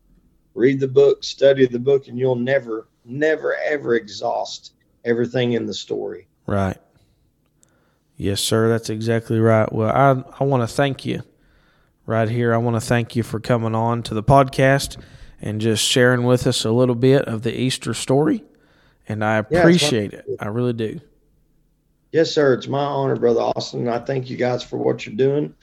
[0.54, 4.72] Read the book, study the book, and you'll never, never, ever exhaust
[5.04, 6.26] everything in the story.
[6.46, 6.78] Right.
[8.16, 8.68] Yes, sir.
[8.68, 9.72] That's exactly right.
[9.72, 11.22] Well, I I want to thank you
[12.06, 12.52] right here.
[12.52, 15.02] I want to thank you for coming on to the podcast
[15.40, 18.44] and just sharing with us a little bit of the Easter story.
[19.08, 20.36] And I appreciate yeah, it.
[20.38, 21.00] I really do.
[22.12, 22.54] Yes, sir.
[22.54, 23.88] It's my honor, Brother Austin.
[23.88, 25.54] I thank you guys for what you're doing,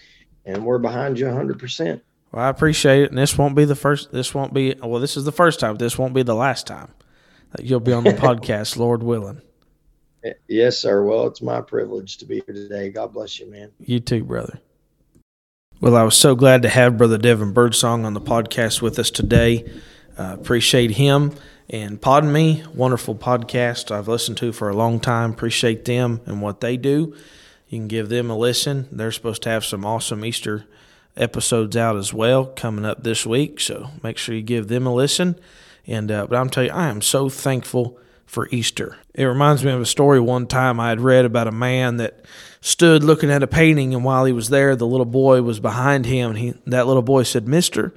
[0.45, 2.01] and we're behind you 100%.
[2.31, 3.09] Well, I appreciate it.
[3.09, 5.75] And this won't be the first, this won't be, well, this is the first time.
[5.75, 6.93] This won't be the last time
[7.51, 9.41] that you'll be on the podcast, Lord willing.
[10.47, 11.03] Yes, sir.
[11.03, 12.89] Well, it's my privilege to be here today.
[12.89, 13.71] God bless you, man.
[13.79, 14.59] You too, brother.
[15.79, 19.11] Well, I was so glad to have Brother Devin Birdsong on the podcast with us
[19.11, 19.69] today.
[20.17, 21.33] Uh, appreciate him
[21.69, 25.31] and Pardon Me, wonderful podcast I've listened to for a long time.
[25.31, 27.15] Appreciate them and what they do.
[27.67, 28.87] You can give them a listen.
[28.91, 30.65] They're supposed to have some awesome Easter
[31.17, 34.93] episodes out as well coming up this week, so make sure you give them a
[34.93, 35.37] listen.
[35.85, 38.97] And uh, but I'm telling you, I am so thankful for Easter.
[39.13, 42.23] It reminds me of a story one time I had read about a man that
[42.61, 46.05] stood looking at a painting, and while he was there, the little boy was behind
[46.05, 47.93] him, and he, that little boy said, "Mister,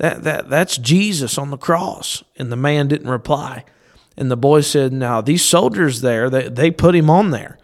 [0.00, 3.64] that that that's Jesus on the cross," and the man didn't reply.
[4.16, 7.56] And the boy said, "Now these soldiers there, they they put him on there."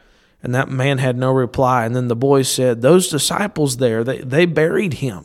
[0.46, 1.84] And that man had no reply.
[1.86, 5.24] And then the boy said, Those disciples there, they, they buried him.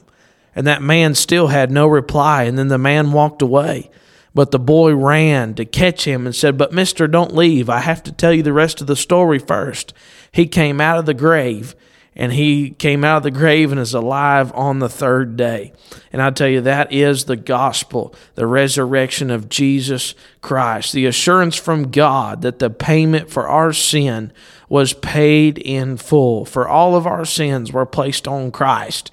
[0.55, 2.45] And that man still had no reply.
[2.45, 3.91] And then the man walked away.
[4.33, 7.69] But the boy ran to catch him and said, But mister, don't leave.
[7.69, 9.93] I have to tell you the rest of the story first.
[10.31, 11.75] He came out of the grave
[12.15, 15.71] and he came out of the grave and is alive on the third day.
[16.11, 21.55] And I tell you, that is the gospel, the resurrection of Jesus Christ, the assurance
[21.55, 24.33] from God that the payment for our sin
[24.67, 26.43] was paid in full.
[26.43, 29.09] For all of our sins were placed on Christ.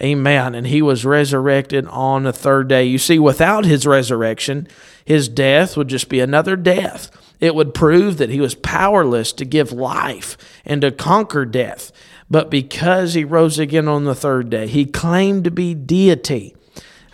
[0.00, 0.54] Amen.
[0.54, 2.84] And he was resurrected on the third day.
[2.84, 4.68] You see, without his resurrection,
[5.04, 7.10] his death would just be another death.
[7.40, 11.92] It would prove that he was powerless to give life and to conquer death.
[12.32, 16.56] But because he rose again on the third day, he claimed to be deity.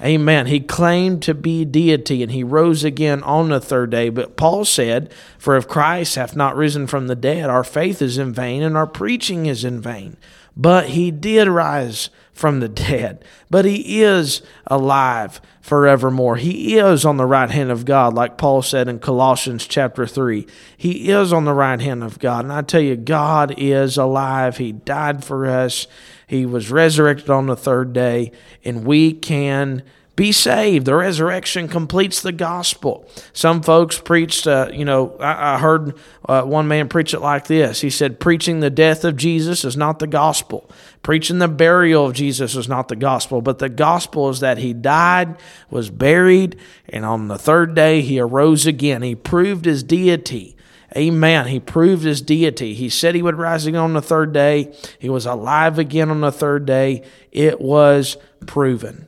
[0.00, 0.46] Amen.
[0.46, 4.10] He claimed to be deity and he rose again on the third day.
[4.10, 8.16] But Paul said, For if Christ hath not risen from the dead, our faith is
[8.16, 10.16] in vain and our preaching is in vain.
[10.56, 16.36] But he did rise from the dead, but he is alive forevermore.
[16.36, 20.46] He is on the right hand of God, like Paul said in Colossians chapter 3.
[20.76, 22.44] He is on the right hand of God.
[22.44, 24.58] And I tell you, God is alive.
[24.58, 25.88] He died for us,
[26.28, 28.30] He was resurrected on the third day,
[28.64, 29.82] and we can
[30.18, 30.84] be saved.
[30.84, 33.08] The resurrection completes the gospel.
[33.32, 35.96] Some folks preached, uh, you know, I, I heard
[36.28, 37.80] uh, one man preach it like this.
[37.80, 40.68] He said, Preaching the death of Jesus is not the gospel.
[41.02, 44.72] Preaching the burial of Jesus is not the gospel, but the gospel is that he
[44.72, 45.36] died,
[45.70, 46.58] was buried,
[46.88, 49.02] and on the third day he arose again.
[49.02, 50.56] He proved his deity.
[50.96, 51.48] Amen.
[51.48, 52.74] He proved his deity.
[52.74, 54.74] He said he would rise again on the third day.
[54.98, 57.04] He was alive again on the third day.
[57.30, 59.06] It was proven.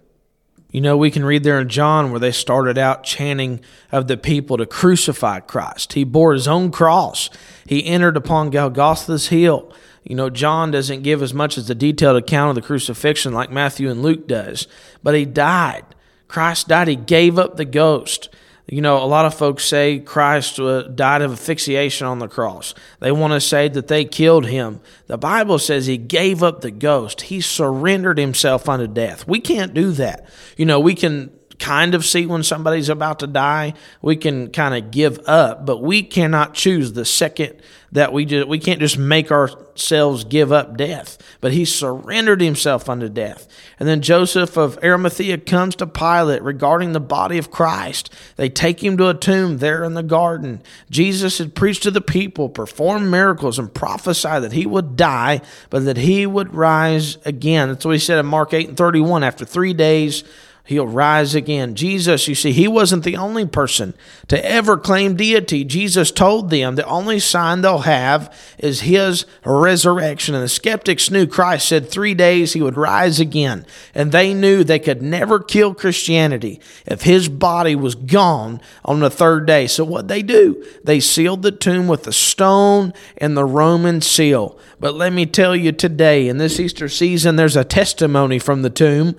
[0.70, 4.16] You know, we can read there in John where they started out chanting of the
[4.16, 5.94] people to crucify Christ.
[5.94, 7.28] He bore his own cross.
[7.66, 9.72] He entered upon Golgotha's hill.
[10.04, 13.50] You know, John doesn't give as much as the detailed account of the crucifixion like
[13.50, 14.66] Matthew and Luke does,
[15.02, 15.84] but he died.
[16.26, 16.88] Christ died.
[16.88, 18.28] He gave up the ghost.
[18.66, 22.72] You know, a lot of folks say Christ uh, died of asphyxiation on the cross.
[23.00, 24.80] They want to say that they killed him.
[25.08, 27.22] The Bible says he gave up the ghost.
[27.22, 29.26] He surrendered himself unto death.
[29.26, 30.24] We can't do that.
[30.56, 33.74] You know, we can kind of see when somebody's about to die.
[34.02, 37.60] We can kind of give up, but we cannot choose the second
[37.92, 41.18] that we just we can't just make ourselves give up death.
[41.40, 43.48] But he surrendered himself unto death.
[43.78, 48.12] And then Joseph of Arimathea comes to Pilate regarding the body of Christ.
[48.36, 50.62] They take him to a tomb there in the garden.
[50.90, 55.84] Jesus had preached to the people, performed miracles, and prophesied that he would die, but
[55.84, 57.68] that he would rise again.
[57.68, 59.24] That's what he said in Mark 8 and 31.
[59.24, 60.24] After three days,
[60.70, 61.74] He'll rise again.
[61.74, 63.92] Jesus, you see, he wasn't the only person
[64.28, 65.64] to ever claim deity.
[65.64, 70.36] Jesus told them the only sign they'll have is his resurrection.
[70.36, 73.66] And the skeptics knew Christ said three days he would rise again.
[73.96, 79.10] And they knew they could never kill Christianity if his body was gone on the
[79.10, 79.66] third day.
[79.66, 80.64] So what they do?
[80.84, 84.56] They sealed the tomb with a stone and the Roman seal.
[84.78, 88.70] But let me tell you today, in this Easter season, there's a testimony from the
[88.70, 89.16] tomb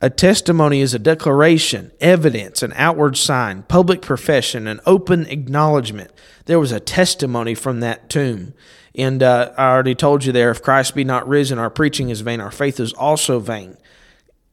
[0.00, 6.12] a testimony is a declaration, evidence, an outward sign, public profession, an open acknowledgement.
[6.44, 8.54] There was a testimony from that tomb.
[8.94, 12.20] And uh, I already told you there if Christ be not risen, our preaching is
[12.20, 13.76] vain, our faith is also vain.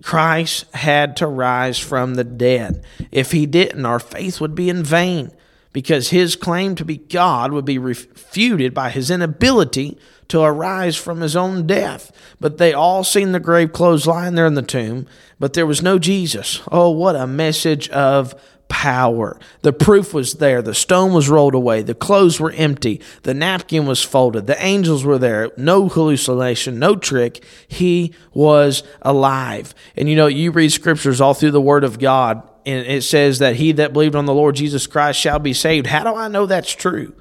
[0.04, 2.84] Christ had to rise from the dead.
[3.12, 5.32] If he didn't, our faith would be in vain
[5.74, 11.22] because his claim to be God would be refuted by his inability to arise from
[11.22, 12.12] his own death.
[12.40, 15.08] But they all seen the grave clothes lying there in the tomb,
[15.40, 16.62] but there was no Jesus.
[16.72, 18.36] Oh, what a message of
[18.68, 19.40] power.
[19.62, 20.62] The proof was there.
[20.62, 21.82] The stone was rolled away.
[21.82, 23.02] The clothes were empty.
[23.24, 24.48] The napkin was folded.
[24.48, 25.52] The angels were there.
[25.58, 27.44] No hallucination, no trick.
[27.68, 29.74] He was alive.
[29.96, 33.40] And you know, you read scriptures all through the Word of God, and it says
[33.40, 35.88] that he that believed on the Lord Jesus Christ shall be saved.
[35.88, 37.14] How do I know that's true?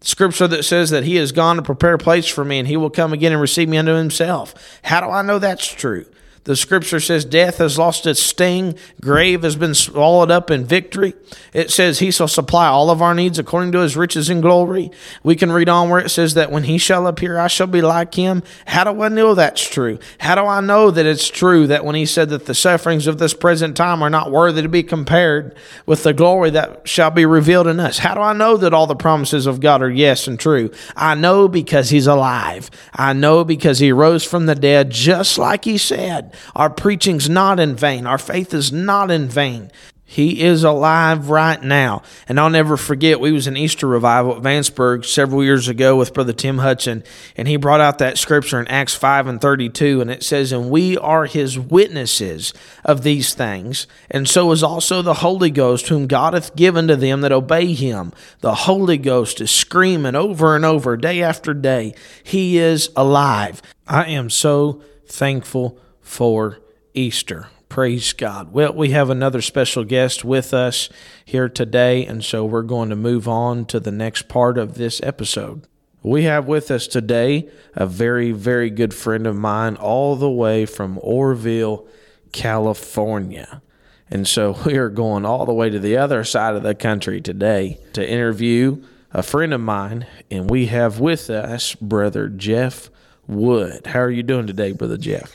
[0.00, 2.66] The scripture that says that he has gone to prepare a place for me and
[2.66, 4.54] he will come again and receive me unto himself.
[4.82, 6.06] How do I know that's true?
[6.44, 11.12] The scripture says death has lost its sting, grave has been swallowed up in victory.
[11.52, 14.90] It says he shall supply all of our needs according to his riches and glory.
[15.22, 17.82] We can read on where it says that when he shall appear, I shall be
[17.82, 18.42] like him.
[18.66, 19.98] How do I know that's true?
[20.18, 23.18] How do I know that it's true that when he said that the sufferings of
[23.18, 27.26] this present time are not worthy to be compared with the glory that shall be
[27.26, 27.98] revealed in us?
[27.98, 30.70] How do I know that all the promises of God are yes and true?
[30.96, 32.70] I know because he's alive.
[32.94, 36.29] I know because he rose from the dead, just like he said.
[36.54, 38.06] Our preaching's not in vain.
[38.06, 39.70] Our faith is not in vain.
[40.10, 42.02] He is alive right now.
[42.26, 46.12] And I'll never forget, we was an Easter revival at Vanceburg several years ago with
[46.12, 47.04] Brother Tim Hudson,
[47.36, 50.68] and he brought out that scripture in Acts 5 and 32, and it says, And
[50.68, 52.52] we are his witnesses
[52.84, 56.96] of these things, and so is also the Holy Ghost, whom God hath given to
[56.96, 58.12] them that obey him.
[58.40, 63.62] The Holy Ghost is screaming over and over, day after day, He is alive.
[63.86, 65.78] I am so thankful
[66.10, 66.58] for
[66.92, 67.46] Easter.
[67.68, 68.52] Praise God.
[68.52, 70.88] Well, we have another special guest with us
[71.24, 75.00] here today, and so we're going to move on to the next part of this
[75.04, 75.68] episode.
[76.02, 80.66] We have with us today a very, very good friend of mine, all the way
[80.66, 81.86] from Oroville,
[82.32, 83.62] California.
[84.10, 87.20] And so we are going all the way to the other side of the country
[87.20, 88.82] today to interview
[89.12, 92.90] a friend of mine, and we have with us Brother Jeff
[93.28, 93.86] Wood.
[93.86, 95.32] How are you doing today, Brother Jeff?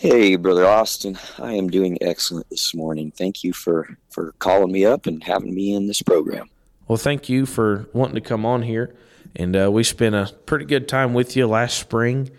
[0.00, 1.18] Hey, brother Austin.
[1.38, 3.10] I am doing excellent this morning.
[3.10, 6.48] Thank you for for calling me up and having me in this program.
[6.86, 8.94] Well, thank you for wanting to come on here,
[9.34, 12.30] and uh, we spent a pretty good time with you last spring,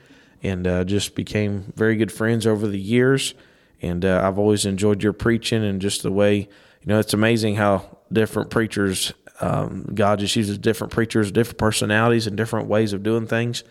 [0.41, 3.33] and uh, just became very good friends over the years.
[3.81, 6.47] And uh, I've always enjoyed your preaching and just the way you
[6.85, 6.97] know.
[6.97, 12.69] It's amazing how different preachers, um, God just uses different preachers, different personalities, and different
[12.69, 13.65] ways of doing things,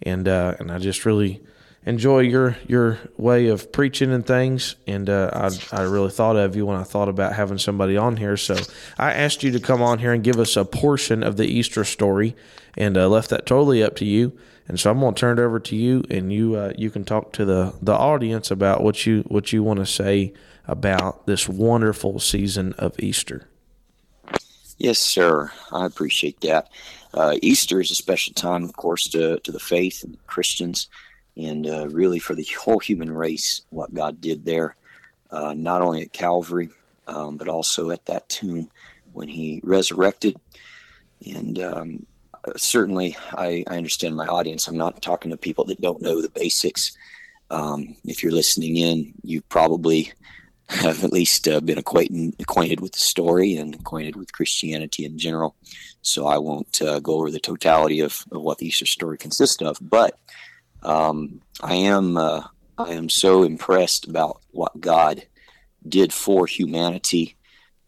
[0.00, 1.42] and uh, and I just really
[1.86, 4.76] enjoy your your way of preaching and things.
[4.86, 8.16] And uh, I I really thought of you when I thought about having somebody on
[8.16, 8.36] here.
[8.36, 8.56] So
[8.98, 11.84] I asked you to come on here and give us a portion of the Easter
[11.84, 12.36] story,
[12.76, 14.36] and uh, left that totally up to you.
[14.68, 17.04] And so I'm going to turn it over to you, and you uh, you can
[17.04, 20.34] talk to the the audience about what you what you want to say
[20.68, 23.48] about this wonderful season of Easter.
[24.78, 25.52] Yes, sir.
[25.72, 26.68] I appreciate that.
[27.14, 30.88] Uh, Easter is a special time, of course, to, to the faith and Christians
[31.36, 34.76] and uh, really for the whole human race, what God did there,
[35.30, 36.70] uh, not only at Calvary,
[37.06, 38.70] um, but also at that tomb
[39.12, 40.36] when He resurrected.
[41.24, 42.06] And um,
[42.56, 44.68] certainly, I, I, understand my audience.
[44.68, 46.96] I'm not talking to people that don't know the basics.
[47.50, 50.12] Um, if you're listening in, you probably
[50.68, 55.16] have at least uh, been acquainted, acquainted with the story and acquainted with Christianity in
[55.16, 55.54] general.
[56.02, 59.62] So I won't uh, go over the totality of, of what the Easter story consists
[59.62, 59.78] of.
[59.80, 60.18] But
[60.86, 62.44] um, I am uh,
[62.78, 65.26] I am so impressed about what God
[65.86, 67.36] did for humanity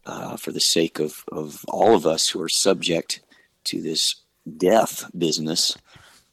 [0.05, 3.21] uh, for the sake of, of all of us who are subject
[3.65, 4.15] to this
[4.57, 5.77] death business.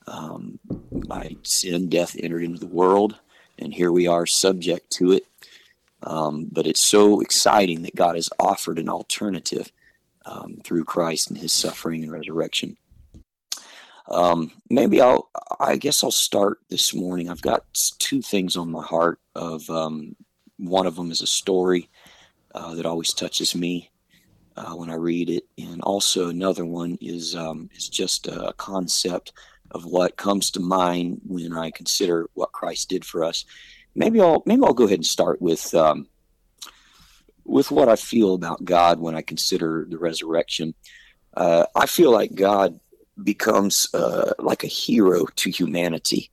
[0.09, 0.59] Um,
[0.91, 3.19] by sin, death entered into the world,
[3.59, 5.27] and here we are subject to it.
[6.03, 9.73] Um, but it's so exciting that God has offered an alternative
[10.25, 12.77] um, through Christ and his suffering and resurrection.
[14.09, 17.29] Um, maybe I'll, I guess I'll start this morning.
[17.29, 17.65] I've got
[17.99, 19.21] two things on my heart.
[19.35, 20.17] Of um,
[20.59, 21.91] one of them is a story
[22.55, 23.91] uh, that always touches me
[24.57, 29.33] uh, when I read it, and also another one is um, is just a concept
[29.73, 33.45] of what comes to mind when I consider what Christ did for us.
[33.95, 36.09] Maybe I'll maybe I'll go ahead and start with um,
[37.45, 40.75] with what I feel about God when I consider the resurrection.
[41.37, 42.81] Uh, I feel like God
[43.23, 46.31] becomes uh, like a hero to humanity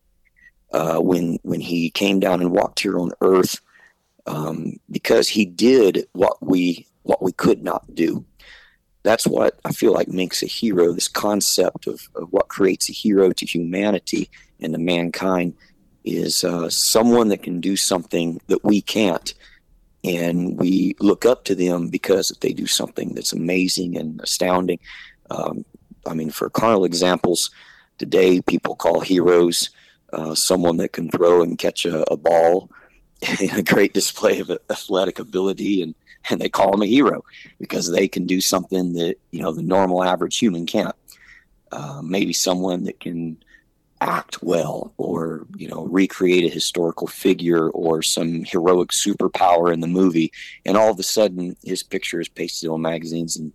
[0.71, 3.59] uh, when when he came down and walked here on earth
[4.25, 8.25] um, because he did what we what we could not do.
[9.03, 10.93] That's what I feel like makes a hero.
[10.93, 14.29] This concept of, of what creates a hero to humanity
[14.61, 15.55] and to mankind
[16.05, 19.33] is uh, someone that can do something that we can't.
[20.05, 24.79] And we look up to them because they do something that's amazing and astounding.
[25.29, 25.65] Um,
[26.05, 27.49] I mean, for carnal examples,
[27.97, 29.69] today people call heroes
[30.11, 32.69] uh, someone that can throw and catch a, a ball
[33.41, 35.95] in a great display of athletic ability, and
[36.29, 37.23] and they call them a hero
[37.59, 40.95] because they can do something that you know the normal average human can't.
[41.71, 43.37] Uh, maybe someone that can
[44.03, 49.87] act well or you know recreate a historical figure or some heroic superpower in the
[49.87, 50.31] movie
[50.65, 53.53] and all of a sudden his picture is pasted on magazines and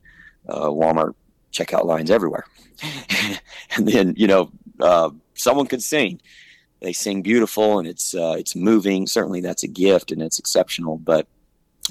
[0.49, 1.15] uh, walmart
[1.53, 2.45] checkout lines everywhere.
[3.77, 6.21] and then, you know, uh, someone could sing.
[6.81, 9.07] they sing beautiful and it's uh, it's moving.
[9.07, 10.99] Certainly, that's a gift and it's exceptional.
[10.99, 11.27] But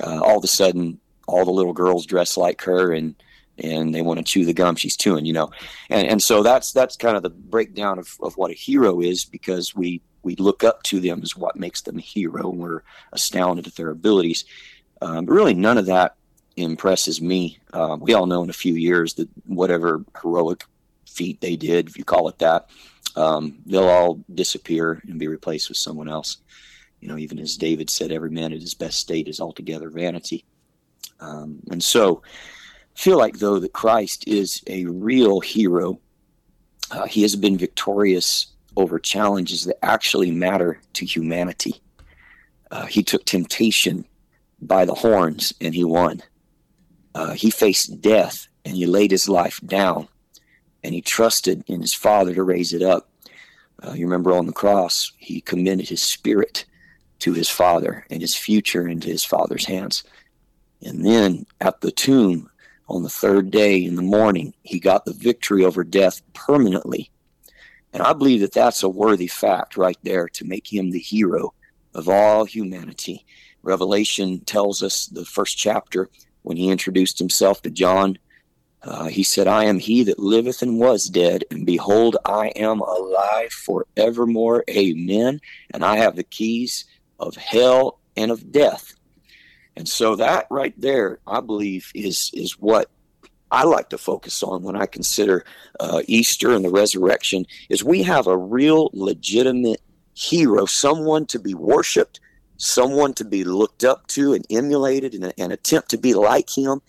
[0.02, 3.16] uh, all of a sudden, all the little girls dress like her and
[3.60, 5.52] and they want to chew the gum she's chewing, you know.
[5.90, 9.26] And and so that's that's kind of the breakdown of, of what a hero is
[9.26, 12.50] because we we look up to them as what makes them a hero.
[12.50, 12.84] We're
[13.14, 14.46] astounded at their abilities.
[15.02, 16.16] Um, but really, none of that
[16.58, 17.60] impresses me.
[17.72, 20.66] Uh, we all know in a few years that whatever heroic
[21.06, 22.70] feat they did, if you call it that,
[23.16, 26.38] um, they'll all disappear and be replaced with someone else.
[27.00, 30.46] You know, even as David said, every man at his best state is altogether vanity.
[31.20, 32.22] Um, and so,
[32.96, 36.00] feel like though that Christ is a real hero.
[36.90, 41.82] Uh, he has been victorious over challenges that actually matter to humanity.
[42.72, 44.06] Uh, he took temptation
[44.62, 46.22] by the horns and he won.
[47.18, 50.08] Uh, he faced death and he laid his life down
[50.84, 53.10] and he trusted in his Father to raise it up.
[53.82, 56.66] Uh, you remember on the cross, he commended his spirit
[57.18, 60.04] to his Father and his future into his Father's hands.
[60.84, 62.52] And then at the tomb
[62.88, 67.10] on the third day in the morning, he got the victory over death permanently.
[67.94, 71.56] And I believe that that's a worthy fact right there to make him the hero
[71.96, 73.26] of all humanity.
[73.64, 76.12] Revelation tells us the first chapter
[76.48, 78.18] when he introduced himself to John
[78.84, 82.80] uh, he said, I am he that liveth and was dead, and behold, I am
[82.80, 84.64] alive forevermore.
[84.70, 85.42] Amen.
[85.74, 86.86] And I have the keys
[87.20, 88.94] of hell and of death.
[89.76, 92.90] And so that right there, I believe, is is what
[93.52, 95.46] I like to focus on when I consider
[95.80, 97.46] uh, Easter and the resurrection.
[97.70, 99.82] Is we have a real, legitimate
[100.14, 102.20] hero, someone to be worshipped,
[102.58, 106.82] someone to be looked up to and emulated, and, and attempt to be like him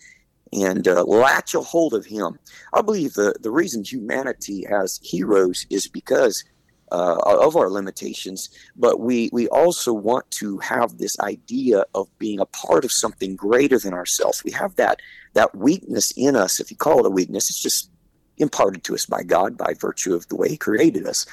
[0.51, 2.39] and uh, latch a hold of him.
[2.73, 6.43] I believe the, the reason humanity has heroes is because
[6.91, 12.39] uh, of our limitations, but we, we also want to have this idea of being
[12.39, 14.43] a part of something greater than ourselves.
[14.43, 14.99] We have that,
[15.33, 16.59] that weakness in us.
[16.59, 17.91] If you call it a weakness, it's just
[18.37, 21.27] imparted to us by God by virtue of the way He created us.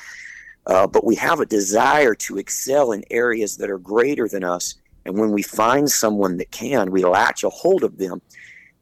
[0.66, 4.74] Uh, but we have a desire to excel in areas that are greater than us.
[5.04, 8.20] And when we find someone that can, we latch a hold of them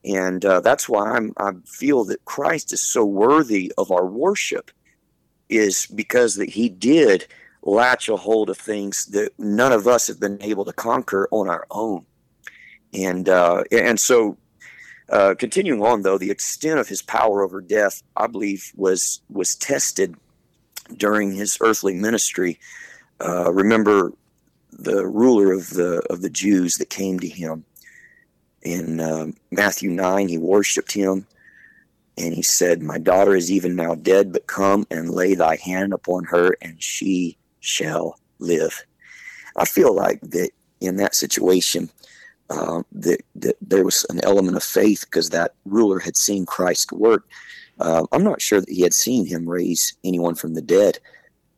[0.05, 4.71] and uh, that's why I'm, I feel that Christ is so worthy of our worship,
[5.49, 7.27] is because that He did
[7.63, 11.49] latch a hold of things that none of us have been able to conquer on
[11.49, 12.05] our own.
[12.93, 14.37] And uh, and so,
[15.09, 19.57] uh, continuing on though, the extent of His power over death, I believe, was was
[19.57, 20.17] tested
[20.97, 22.59] during His earthly ministry.
[23.21, 24.13] Uh, remember
[24.71, 27.65] the ruler of the of the Jews that came to Him
[28.65, 31.27] in uh, Matthew 9, he worshiped him
[32.17, 35.93] and he said, My daughter is even now dead, but come and lay thy hand
[35.93, 38.85] upon her, and she shall live.
[39.57, 41.91] I feel like that in that situation,
[42.51, 46.93] uh, that, that there was an element of faith because that ruler had seen Christ
[46.93, 47.27] work.
[47.79, 50.99] Uh, I'm not sure that he had seen him raise anyone from the dead,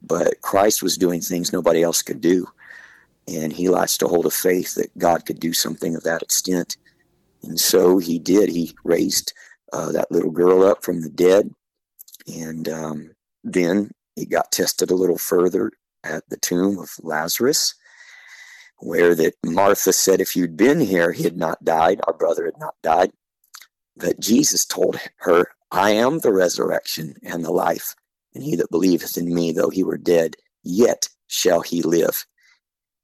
[0.02, 2.46] but Christ was doing things nobody else could do.
[3.28, 6.76] And he latched a hold of faith that God could do something of that extent.
[7.42, 8.48] And so he did.
[8.48, 9.32] He raised
[9.72, 11.50] uh, that little girl up from the dead.
[12.32, 13.10] And um,
[13.44, 15.72] then he got tested a little further
[16.04, 17.74] at the tomb of Lazarus,
[18.78, 22.00] where that Martha said, if you'd been here, he had not died.
[22.06, 23.10] Our brother had not died.
[23.96, 27.94] But Jesus told her, I am the resurrection and the life.
[28.34, 32.26] And he that believeth in me, though he were dead, yet shall he live.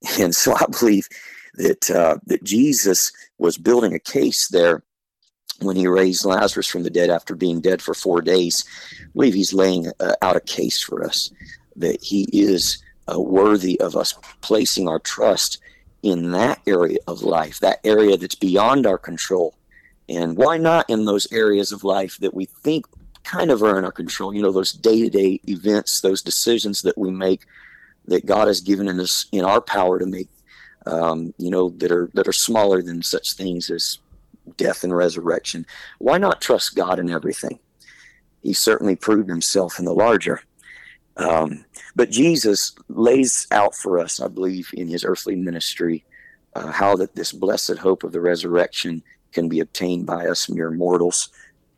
[0.19, 1.07] And so I believe
[1.53, 4.83] that uh, that Jesus was building a case there
[5.61, 8.65] when he raised Lazarus from the dead after being dead for four days.
[8.99, 11.31] I believe he's laying uh, out a case for us
[11.77, 15.59] that he is uh, worthy of us placing our trust
[16.01, 19.55] in that area of life, that area that's beyond our control.
[20.09, 22.85] And why not in those areas of life that we think
[23.23, 24.33] kind of are in our control?
[24.33, 27.45] You know, those day to day events, those decisions that we make
[28.05, 30.27] that God has given in us in our power to make
[30.85, 33.99] um, you know, that are that are smaller than such things as
[34.57, 35.65] death and resurrection.
[35.99, 37.59] Why not trust God in everything?
[38.41, 40.41] He certainly proved himself in the larger.
[41.15, 46.03] Um, but Jesus lays out for us, I believe, in his earthly ministry,
[46.55, 49.03] uh, how that this blessed hope of the resurrection
[49.33, 51.29] can be obtained by us mere mortals.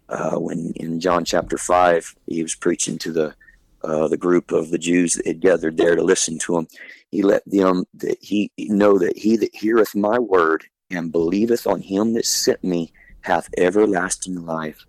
[0.07, 3.35] Uh, when in John chapter five, he was preaching to the
[3.83, 6.67] uh, the group of the Jews that had gathered there to listen to him.
[7.11, 11.81] He let them that he know that he that heareth my word and believeth on
[11.81, 12.91] him that sent me
[13.21, 14.85] hath everlasting life,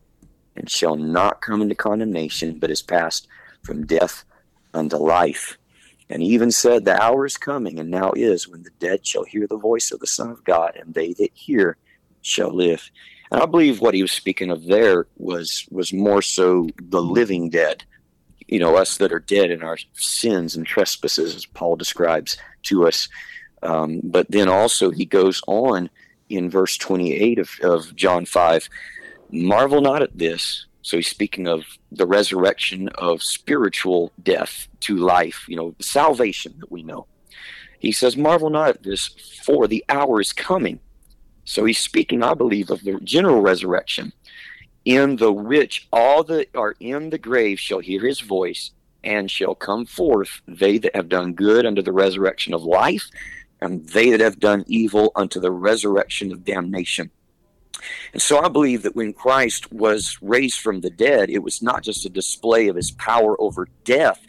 [0.57, 3.29] and shall not come into condemnation, but is passed
[3.63, 4.25] from death
[4.75, 5.57] unto life.
[6.09, 9.25] And he even said, The hour is coming, and now is, when the dead shall
[9.25, 11.77] hear the voice of the Son of God, and they that hear
[12.27, 12.91] shall live.
[13.31, 17.51] And I believe what he was speaking of there was was more so the living
[17.51, 17.85] dead,
[18.47, 22.87] you know, us that are dead in our sins and trespasses, as Paul describes to
[22.87, 23.09] us.
[23.63, 25.91] Um, but then also he goes on
[26.29, 28.69] in verse 28 of, of John 5
[29.31, 30.67] marvel not at this.
[30.83, 36.71] So he's speaking of the resurrection of spiritual death to life, you know, salvation that
[36.71, 37.07] we know.
[37.81, 39.09] He says, Marvel not at this,
[39.45, 40.81] for the hour is coming.
[41.47, 44.13] So he's speaking, I believe, of the general resurrection,
[44.85, 48.73] in the which all that are in the grave shall hear his voice,
[49.05, 53.09] and shall come forth, they that have done good unto the resurrection of life,
[53.61, 57.11] and they that have done evil unto the resurrection of damnation.
[58.13, 61.85] And so I believe that when Christ was raised from the dead, it was not
[61.85, 64.21] just a display of his power over death,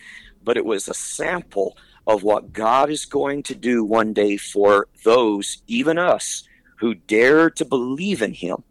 [0.44, 4.88] but it was a sample of what God is going to do one day for
[5.04, 6.47] those, even us,
[6.78, 8.64] who dare to believe in him.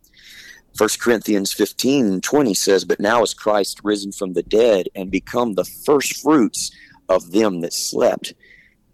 [0.78, 5.54] 1 Corinthians 15 20 says, But now is Christ risen from the dead and become
[5.54, 6.70] the first fruits
[7.08, 8.34] of them that slept.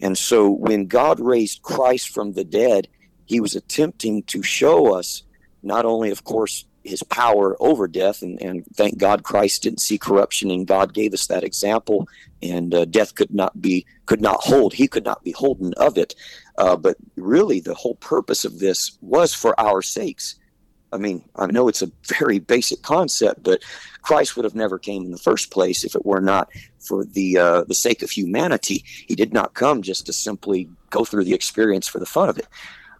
[0.00, 2.88] And so when God raised Christ from the dead,
[3.24, 5.22] he was attempting to show us
[5.62, 9.98] not only, of course, his power over death, and, and thank God Christ didn't see
[9.98, 12.08] corruption, and God gave us that example,
[12.42, 15.96] and uh, death could not be could not hold, he could not be holden of
[15.96, 16.14] it.
[16.58, 20.36] Uh, but really, the whole purpose of this was for our sakes.
[20.92, 23.62] I mean, I know it's a very basic concept, but
[24.02, 26.50] Christ would have never came in the first place if it were not
[26.80, 28.84] for the uh, the sake of humanity.
[29.06, 32.38] He did not come just to simply go through the experience for the fun of
[32.38, 32.46] it.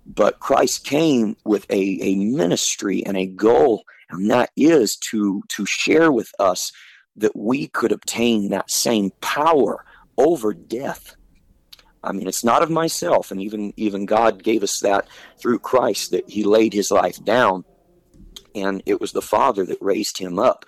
[0.06, 5.66] But Christ came with a, a ministry and a goal, and that is to, to
[5.66, 6.72] share with us
[7.16, 9.84] that we could obtain that same power
[10.18, 11.14] over death.
[12.04, 15.06] I mean, it's not of myself, and even even God gave us that
[15.38, 17.64] through Christ that He laid His life down,
[18.54, 20.66] and it was the Father that raised Him up.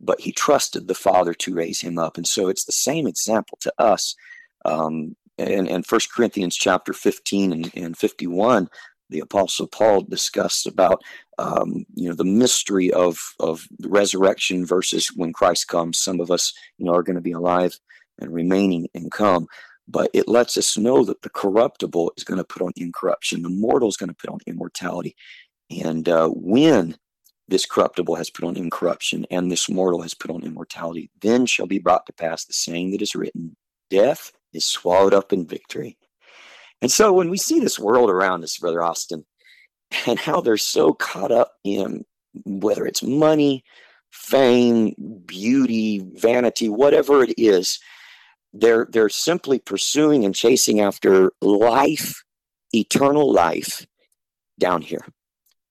[0.00, 3.58] But He trusted the Father to raise Him up, and so it's the same example
[3.62, 4.14] to us.
[4.64, 8.68] Um, and, and 1 Corinthians chapter 15 and, and 51,
[9.10, 11.02] the Apostle Paul discussed about
[11.38, 15.98] um, you know the mystery of of the resurrection versus when Christ comes.
[15.98, 17.78] Some of us you know are going to be alive
[18.18, 19.46] and remaining and come,
[19.88, 23.48] but it lets us know that the corruptible is going to put on incorruption, the
[23.48, 25.14] mortal is going to put on immortality,
[25.70, 26.96] and uh, when
[27.48, 31.66] this corruptible has put on incorruption and this mortal has put on immortality, then shall
[31.66, 33.56] be brought to pass the saying that is written:
[33.90, 35.96] Death is swallowed up in victory.
[36.82, 39.24] And so when we see this world around us, Brother Austin,
[40.06, 42.04] and how they're so caught up in
[42.44, 43.64] whether it's money,
[44.10, 47.78] fame, beauty, vanity, whatever it is,
[48.52, 52.22] they're they're simply pursuing and chasing after life,
[52.72, 53.86] eternal life
[54.58, 55.04] down here.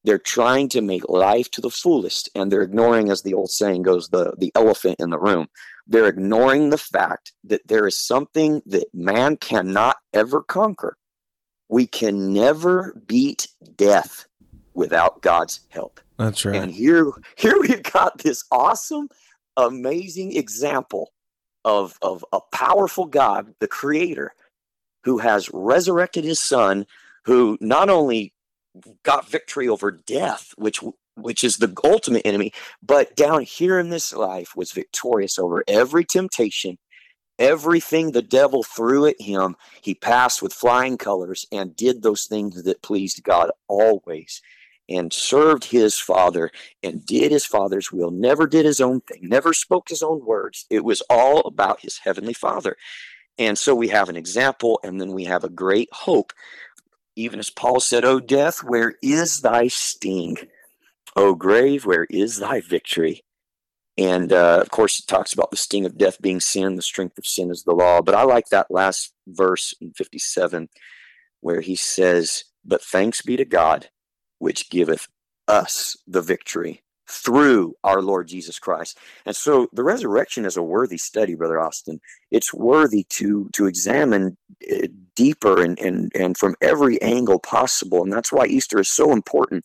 [0.03, 3.81] They're trying to make life to the fullest, and they're ignoring, as the old saying
[3.81, 5.47] goes, the, the elephant in the room.
[5.87, 10.95] They're ignoring the fact that there is something that man cannot ever conquer.
[11.69, 14.27] We can never beat death
[14.75, 15.99] without God's help.
[16.17, 16.55] That's right.
[16.55, 19.09] And here, here we've got this awesome,
[19.57, 21.11] amazing example
[21.65, 24.31] of, of a powerful God, the Creator,
[25.03, 26.85] who has resurrected His Son,
[27.25, 28.33] who not only
[29.03, 30.81] got victory over death, which
[31.17, 32.51] which is the ultimate enemy,
[32.83, 36.77] but down here in this life was victorious over every temptation,
[37.39, 39.55] everything the devil threw at him.
[39.81, 44.41] He passed with flying colors and did those things that pleased God always
[44.89, 46.51] and served his father
[46.83, 50.65] and did his father's will, never did his own thing, never spoke his own words.
[50.69, 52.75] It was all about his heavenly father.
[53.37, 56.31] And so we have an example, and then we have a great hope.
[57.15, 60.37] Even as Paul said, O death, where is thy sting?
[61.15, 63.23] O grave, where is thy victory?
[63.97, 67.17] And uh, of course, it talks about the sting of death being sin, the strength
[67.17, 68.01] of sin is the law.
[68.01, 70.69] But I like that last verse in 57
[71.39, 73.89] where he says, But thanks be to God,
[74.39, 75.07] which giveth
[75.47, 78.97] us the victory through our Lord Jesus Christ.
[79.25, 81.99] And so the resurrection is a worthy study, Brother Austin.
[82.31, 84.37] It's worthy to to examine
[84.71, 88.03] uh, deeper and, and, and from every angle possible.
[88.03, 89.63] And that's why Easter is so important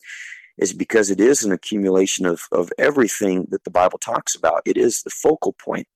[0.58, 4.62] is because it is an accumulation of, of everything that the Bible talks about.
[4.66, 5.88] It is the focal point.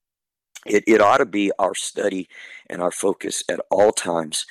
[0.66, 2.28] It, it ought to be our study
[2.70, 4.46] and our focus at all times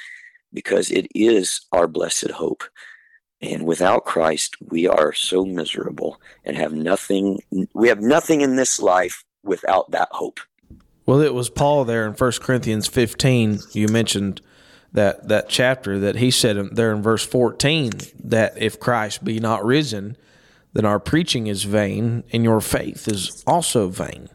[0.54, 2.64] because it is our blessed hope.
[3.44, 7.40] And without Christ, we are so miserable and have nothing.
[7.74, 10.40] We have nothing in this life without that hope.
[11.06, 13.60] Well, it was Paul there in 1 Corinthians 15.
[13.74, 14.40] You mentioned
[14.94, 17.92] that that chapter that he said there in verse 14
[18.24, 20.16] that if Christ be not risen,
[20.72, 24.30] then our preaching is vain and your faith is also vain.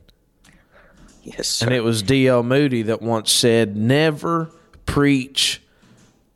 [1.22, 1.66] Yes, sir.
[1.66, 2.42] And it was D.L.
[2.42, 4.50] Moody that once said, Never
[4.84, 5.62] preach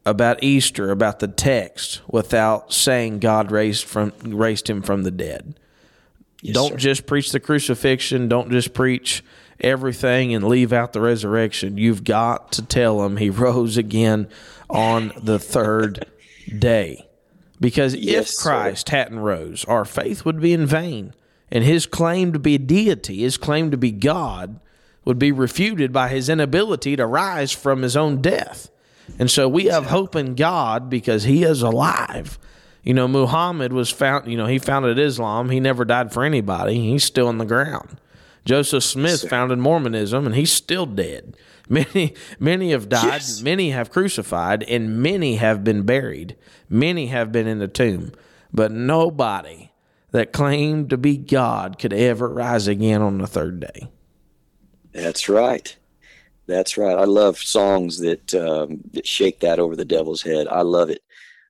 [0.05, 5.59] about Easter, about the text, without saying God raised from raised him from the dead.
[6.41, 6.77] Yes, don't sir.
[6.77, 8.29] just preach the crucifixion.
[8.29, 9.23] Don't just preach
[9.61, 11.79] everything and leave out the resurrection.
[11.79, 14.29] You've got to tell them he rose again
[14.69, 16.07] on the third
[16.59, 17.09] day.
[17.61, 18.51] Because Yes, if sir.
[18.51, 21.15] Christ hadn't rose, our faith would be in vain.
[21.51, 24.59] And his claim to be deity, his claim to be God,
[25.05, 28.71] would be refuted by his inability to rise from his own death.
[29.19, 32.39] And so we have hope in God because he is alive.
[32.83, 35.51] You know, Muhammad was found, you know, he founded Islam.
[35.51, 36.75] He never died for anybody.
[36.91, 38.01] He's still in the ground.
[38.45, 41.37] Joseph Smith founded Mormonism and he's still dead.
[41.69, 43.41] Many many have died, Yes.
[43.41, 46.37] many have crucified, and many have been buried.
[46.69, 48.13] Many have been in the tomb.
[48.53, 49.71] But nobody
[50.11, 53.89] that claimed to be God could ever rise again on the third day.
[54.93, 55.75] That's right.
[56.47, 56.99] That's right.
[56.99, 60.49] I love songs that um, that shake that over the devil's head.
[60.49, 61.03] I love it.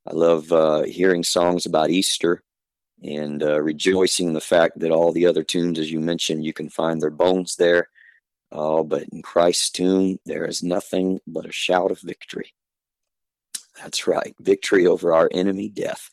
[0.06, 2.42] I love uh, hearing songs about Easter
[3.02, 6.52] and uh, rejoicing in the fact that all the other tombs, as you mentioned, you
[6.52, 7.88] can find their bones there.
[8.50, 12.52] Oh, but in Christ's tomb, there is nothing but a shout of victory.
[13.80, 16.10] That's right, victory over our enemy, death.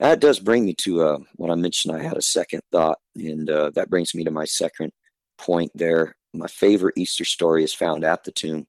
[0.00, 1.94] That does bring me to uh, what I mentioned.
[1.94, 4.92] I had a second thought, and uh, that brings me to my second
[5.36, 6.16] point there.
[6.32, 8.66] My favorite Easter story is found at the tomb,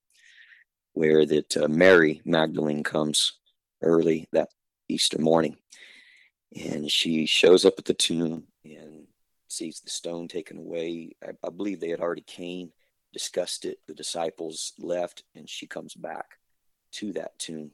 [0.94, 3.34] where that uh, Mary Magdalene comes
[3.82, 4.50] early that
[4.88, 5.58] Easter morning,
[6.56, 9.08] and she shows up at the tomb and
[9.48, 11.16] sees the stone taken away.
[11.24, 12.72] I, I believe they had already came,
[13.14, 13.80] discussed it.
[13.88, 16.38] The disciples left, and she comes back
[16.94, 17.72] to that tomb.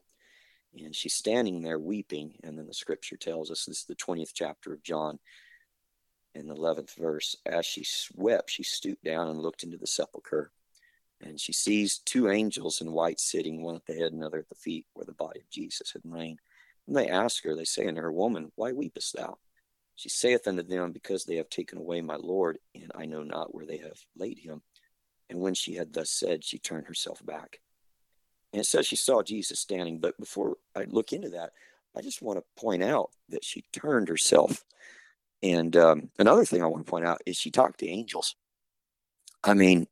[0.78, 2.34] And she's standing there weeping.
[2.44, 5.20] And then the scripture tells us this is the 20th chapter of John
[6.36, 7.36] in the 11th verse.
[7.46, 10.52] As she wept, she stooped down and looked into the sepulchre.
[11.22, 14.56] And she sees two angels in white sitting, one at the head another at the
[14.56, 16.38] feet, where the body of Jesus had lain.
[16.88, 19.38] And they ask her, they say unto her, Woman, why weepest thou?
[19.96, 23.56] She saith unto them, Because they have taken away my Lord, and I know not
[23.56, 24.62] where they have laid him.
[25.30, 27.62] And when she had thus said, she turned herself back.
[28.54, 30.00] And it says she saw Jesus standing.
[30.00, 31.52] But before I look into that,
[31.96, 34.64] I just want to point out that she turned herself.
[35.46, 38.36] And um, another thing I want to point out is she talked to angels.
[39.44, 39.88] I mean,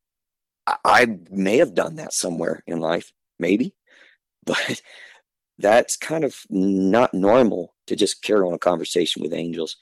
[0.65, 3.75] I, I may have done that somewhere in life, maybe,
[4.45, 4.81] but
[5.59, 9.77] that's kind of not normal to just carry on a conversation with angels.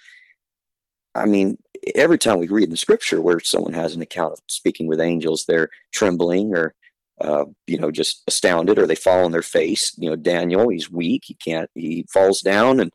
[1.15, 1.57] I mean,
[1.95, 4.99] every time we read in the scripture where someone has an account of speaking with
[4.99, 6.75] angels, they're trembling or
[7.21, 9.93] uh, you know, just astounded, or they fall on their face.
[9.97, 11.69] You know, Daniel, he's weak; he can't.
[11.75, 12.91] He falls down, and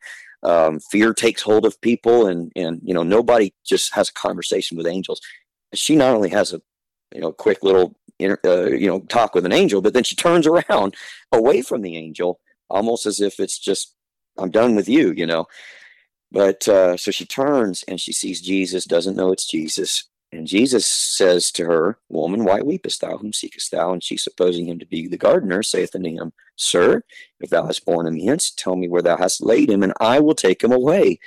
[0.47, 4.77] um, fear takes hold of people, and and you know, nobody just has a conversation
[4.77, 5.21] with angels.
[5.75, 6.63] She not only has a
[7.13, 10.47] you know quick little uh, you know talk with an angel, but then she turns
[10.71, 10.95] around
[11.33, 12.41] away from the angel,
[12.71, 13.95] almost as if it's just
[14.39, 15.47] I'm done with you, you know.
[16.31, 20.87] But uh, so she turns and she sees Jesus, doesn't know it's Jesus, and Jesus
[20.87, 23.17] says to her, Woman, why weepest thou?
[23.17, 23.93] Whom seekest thou?
[23.93, 27.03] And she, supposing him to be the gardener, saith unto him, Sir,
[27.41, 30.19] if thou hast borne him hence, tell me where thou hast laid him, and I
[30.21, 31.21] will take him away.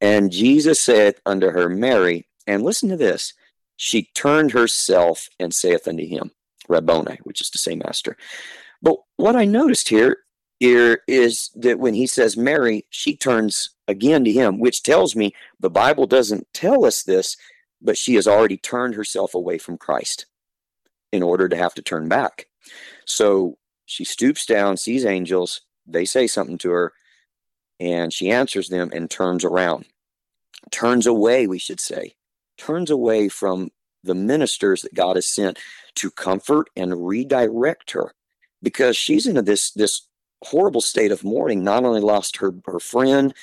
[0.00, 3.34] And Jesus saith unto her, Mary, and listen to this.
[3.76, 6.30] She turned herself and saith unto him,
[6.68, 8.16] Rabboni, which is to say, Master.
[8.80, 10.18] But what I noticed here,
[10.58, 15.34] here is that when he says Mary, she turns again to him, which tells me
[15.60, 17.36] the Bible doesn't tell us this,
[17.80, 20.26] but she has already turned herself away from Christ
[21.12, 22.46] in order to have to turn back.
[23.06, 23.56] So
[23.86, 26.92] she stoops down, sees angels, they say something to her,
[27.80, 29.86] and she answers them and turns around.
[30.70, 32.14] Turns away, we should say.
[32.58, 33.70] Turns away from
[34.04, 35.58] the ministers that God has sent
[35.96, 38.12] to comfort and redirect her
[38.62, 40.02] because she's into this this
[40.42, 43.34] horrible state of mourning, not only lost her, her friend,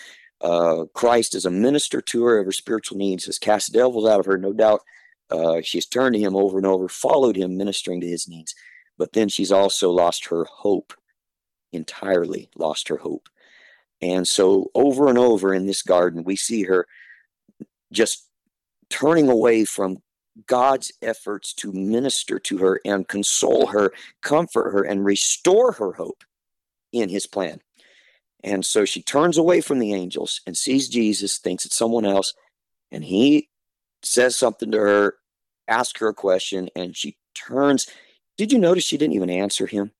[0.41, 4.19] uh, Christ is a minister to her of her spiritual needs, has cast devils out
[4.19, 4.81] of her, no doubt.
[5.29, 8.53] Uh, she's turned to him over and over, followed him, ministering to his needs.
[8.97, 10.93] But then she's also lost her hope
[11.71, 13.27] entirely, lost her hope.
[14.01, 16.85] And so, over and over in this garden, we see her
[17.91, 18.27] just
[18.89, 20.01] turning away from
[20.47, 26.23] God's efforts to minister to her and console her, comfort her, and restore her hope
[26.91, 27.61] in his plan.
[28.45, 32.35] And so she turns away from the angels and sees Jesus, thinks it's someone else,
[32.91, 33.49] and he
[34.03, 35.15] says something to her,
[35.67, 37.87] asks her a question, and she turns.
[38.37, 39.91] Did you notice she didn't even answer him?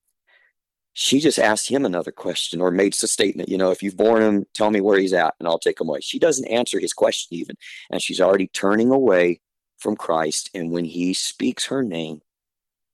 [0.92, 4.22] She just asked him another question or made a statement, you know, if you've born
[4.22, 6.00] him, tell me where he's at and I'll take him away.
[6.00, 7.56] She doesn't answer his question even.
[7.90, 9.40] And she's already turning away
[9.76, 10.50] from Christ.
[10.54, 12.22] And when he speaks her name,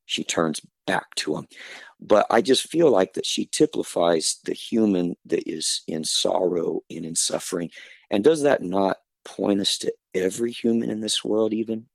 [0.06, 1.46] she turns back to him.
[2.00, 7.04] But I just feel like that she typifies the human that is in sorrow and
[7.04, 7.70] in suffering.
[8.10, 11.86] And does that not point us to every human in this world, even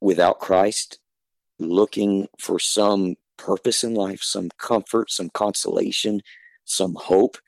[0.00, 0.98] without Christ,
[1.58, 6.22] looking for some purpose in life, some comfort, some consolation,
[6.64, 7.38] some hope?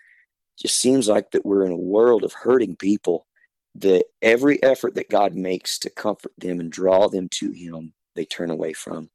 [0.60, 3.26] Just seems like that we're in a world of hurting people
[3.76, 8.24] that every effort that God makes to comfort them and draw them to Him, they
[8.24, 9.08] turn away from,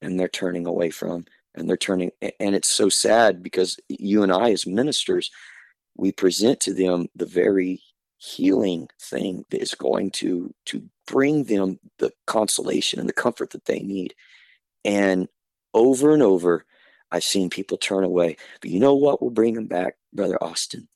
[0.00, 1.24] and they're turning away from,
[1.54, 2.10] and they're turning.
[2.40, 5.30] And it's so sad because you and I, as ministers,
[5.96, 7.82] we present to them the very
[8.18, 13.64] healing thing that is going to to bring them the consolation and the comfort that
[13.64, 14.14] they need.
[14.84, 15.28] And
[15.74, 16.64] over and over,
[17.10, 18.36] I've seen people turn away.
[18.60, 20.88] But you know what will bring them back, Brother Austin,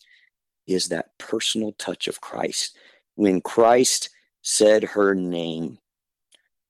[0.66, 2.76] is that personal touch of Christ
[3.14, 4.11] when Christ
[4.42, 5.78] said her name,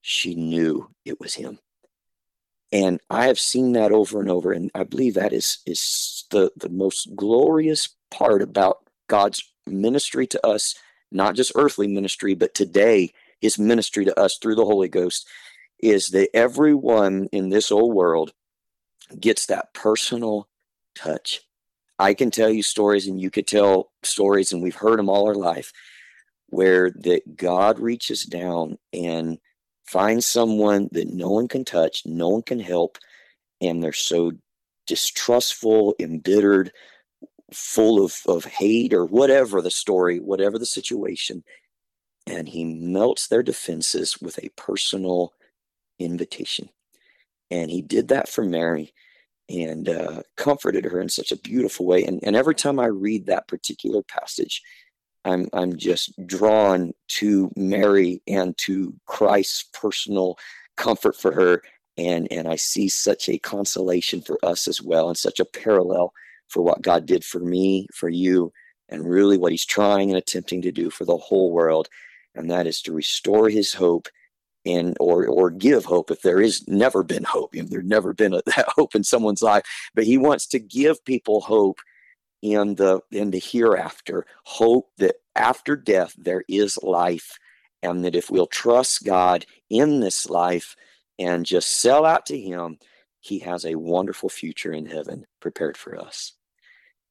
[0.01, 1.59] she knew it was him.
[2.73, 4.51] And I have seen that over and over.
[4.51, 10.45] And I believe that is, is the, the most glorious part about God's ministry to
[10.45, 10.73] us,
[11.11, 15.27] not just earthly ministry, but today, his ministry to us through the Holy Ghost,
[15.77, 18.33] is that everyone in this old world
[19.19, 20.47] gets that personal
[20.95, 21.41] touch.
[21.99, 25.27] I can tell you stories, and you could tell stories, and we've heard them all
[25.27, 25.71] our life
[26.47, 29.37] where that God reaches down and
[29.93, 32.97] finds someone that no one can touch, no one can help,
[33.61, 34.31] and they're so
[34.87, 36.71] distrustful, embittered,
[37.53, 41.43] full of, of hate or whatever the story, whatever the situation.
[42.25, 45.33] And he melts their defenses with a personal
[45.99, 46.69] invitation.
[47.51, 48.95] And he did that for Mary
[49.47, 52.03] and uh, comforted her in such a beautiful way.
[52.03, 54.63] And, and every time I read that particular passage,
[55.25, 60.37] I'm I'm just drawn to Mary and to Christ's personal
[60.77, 61.63] comfort for her.
[61.97, 66.13] And and I see such a consolation for us as well and such a parallel
[66.49, 68.51] for what God did for me, for you,
[68.89, 71.87] and really what he's trying and attempting to do for the whole world.
[72.35, 74.07] And that is to restore his hope
[74.65, 77.53] and or or give hope if there is never been hope.
[77.53, 79.63] Know, there's never been a, that hope in someone's life,
[79.95, 81.79] but he wants to give people hope
[82.43, 87.39] in the in the hereafter hope that after death there is life
[87.81, 90.75] and that if we'll trust god in this life
[91.17, 92.77] and just sell out to him
[93.23, 96.33] he has a wonderful future in heaven prepared for us.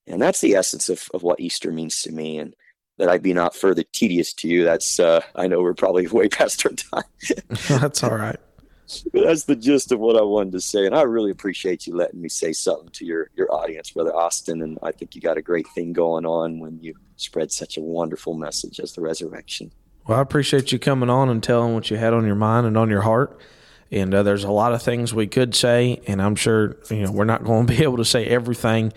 [0.06, 2.54] And that's the essence of, of what easter means to me and
[2.98, 4.62] that i be not further tedious to you.
[4.64, 7.10] That's uh, i know we're probably way past our time.
[7.80, 8.38] That's all right
[9.12, 10.86] that's the gist of what I wanted to say.
[10.86, 14.62] And I really appreciate you letting me say something to your, your audience, Brother Austin.
[14.62, 17.80] And I think you got a great thing going on when you spread such a
[17.80, 19.72] wonderful message as the resurrection.
[20.06, 22.76] Well, I appreciate you coming on and telling what you had on your mind and
[22.76, 23.38] on your heart.
[23.90, 27.12] And uh, there's a lot of things we could say, and I'm sure you know
[27.12, 28.92] we're not going to be able to say everything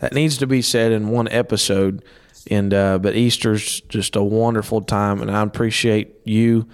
[0.00, 2.02] that needs to be said in one episode.
[2.50, 6.66] And uh, but Easter's just a wonderful time, and I appreciate you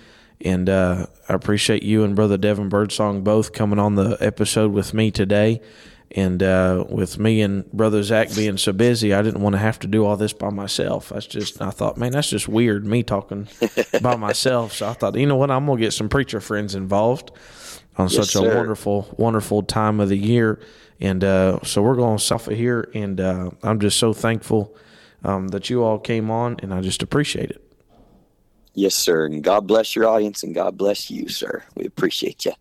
[0.45, 4.93] and uh, I appreciate you and Brother Devin Birdsong both coming on the episode with
[4.93, 5.63] me today.
[6.11, 9.81] And uh, with me and Brother Zach being so busy, I didn't want to have
[9.81, 11.09] to do all this by myself.
[11.09, 13.49] That's just, I thought, man, that's just weird, me talking
[14.03, 14.75] by myself.
[14.75, 17.33] So I thought, you know what, I'm going to get some preacher friends involved
[17.97, 18.53] on yes, such sir.
[18.53, 20.61] a wonderful, wonderful time of the year.
[21.01, 22.91] And uh, so we're going to suffer here.
[22.95, 24.77] And uh, I'm just so thankful
[25.25, 27.64] um, that you all came on, and I just appreciate it.
[28.75, 29.27] Yes, sir.
[29.27, 31.63] And God bless your audience and God bless you, sir.
[31.77, 32.53] We appreciate you.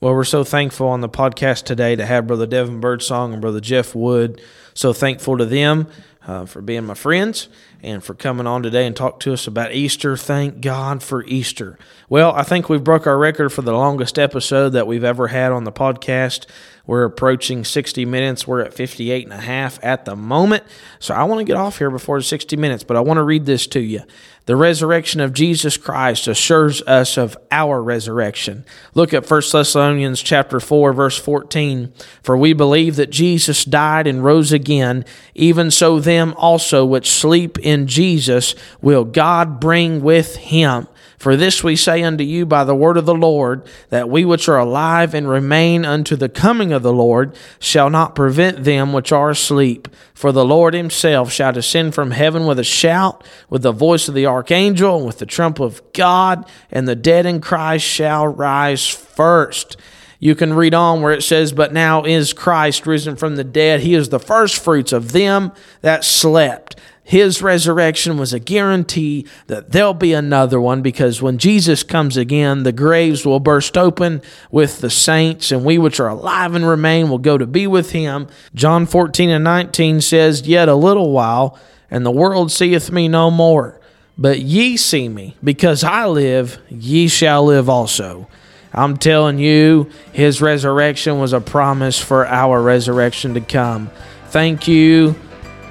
[0.00, 3.60] Well, we're so thankful on the podcast today to have Brother Devin Birdsong and Brother
[3.60, 4.40] Jeff Wood.
[4.74, 5.86] So thankful to them
[6.26, 7.48] uh, for being my friends
[7.82, 10.16] and for coming on today and talk to us about Easter.
[10.16, 11.78] Thank God for Easter.
[12.08, 15.52] Well, I think we've broke our record for the longest episode that we've ever had
[15.52, 16.46] on the podcast.
[16.86, 18.46] We're approaching 60 minutes.
[18.46, 20.64] We're at 58 and a half at the moment.
[20.98, 23.46] So I want to get off here before 60 minutes, but I want to read
[23.46, 24.02] this to you.
[24.46, 28.66] The resurrection of Jesus Christ assures us of our resurrection.
[28.92, 31.94] Look at 1 Thessalonians chapter 4 verse 14.
[32.22, 37.58] For we believe that Jesus died and rose again, even so them also which sleep
[37.58, 40.88] in Jesus will God bring with him.
[41.24, 44.46] For this we say unto you by the word of the Lord, that we which
[44.46, 49.10] are alive and remain unto the coming of the Lord shall not prevent them which
[49.10, 49.88] are asleep.
[50.12, 54.14] For the Lord himself shall descend from heaven with a shout, with the voice of
[54.14, 58.86] the archangel, and with the trump of God, and the dead in Christ shall rise
[58.86, 59.78] first.
[60.18, 63.80] You can read on where it says, But now is Christ risen from the dead.
[63.80, 66.76] He is the first fruits of them that slept.
[67.06, 72.62] His resurrection was a guarantee that there'll be another one because when Jesus comes again,
[72.62, 77.10] the graves will burst open with the saints, and we which are alive and remain
[77.10, 78.26] will go to be with him.
[78.54, 81.58] John 14 and 19 says, Yet a little while,
[81.90, 83.78] and the world seeth me no more.
[84.16, 88.28] But ye see me, because I live, ye shall live also.
[88.72, 93.90] I'm telling you, his resurrection was a promise for our resurrection to come.
[94.28, 95.14] Thank you.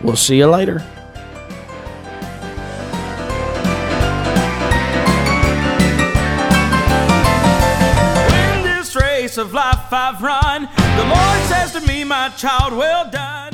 [0.04, 0.86] We'll see you later.
[9.34, 13.53] Race of life I've run, the Lord says to me, my child, well done.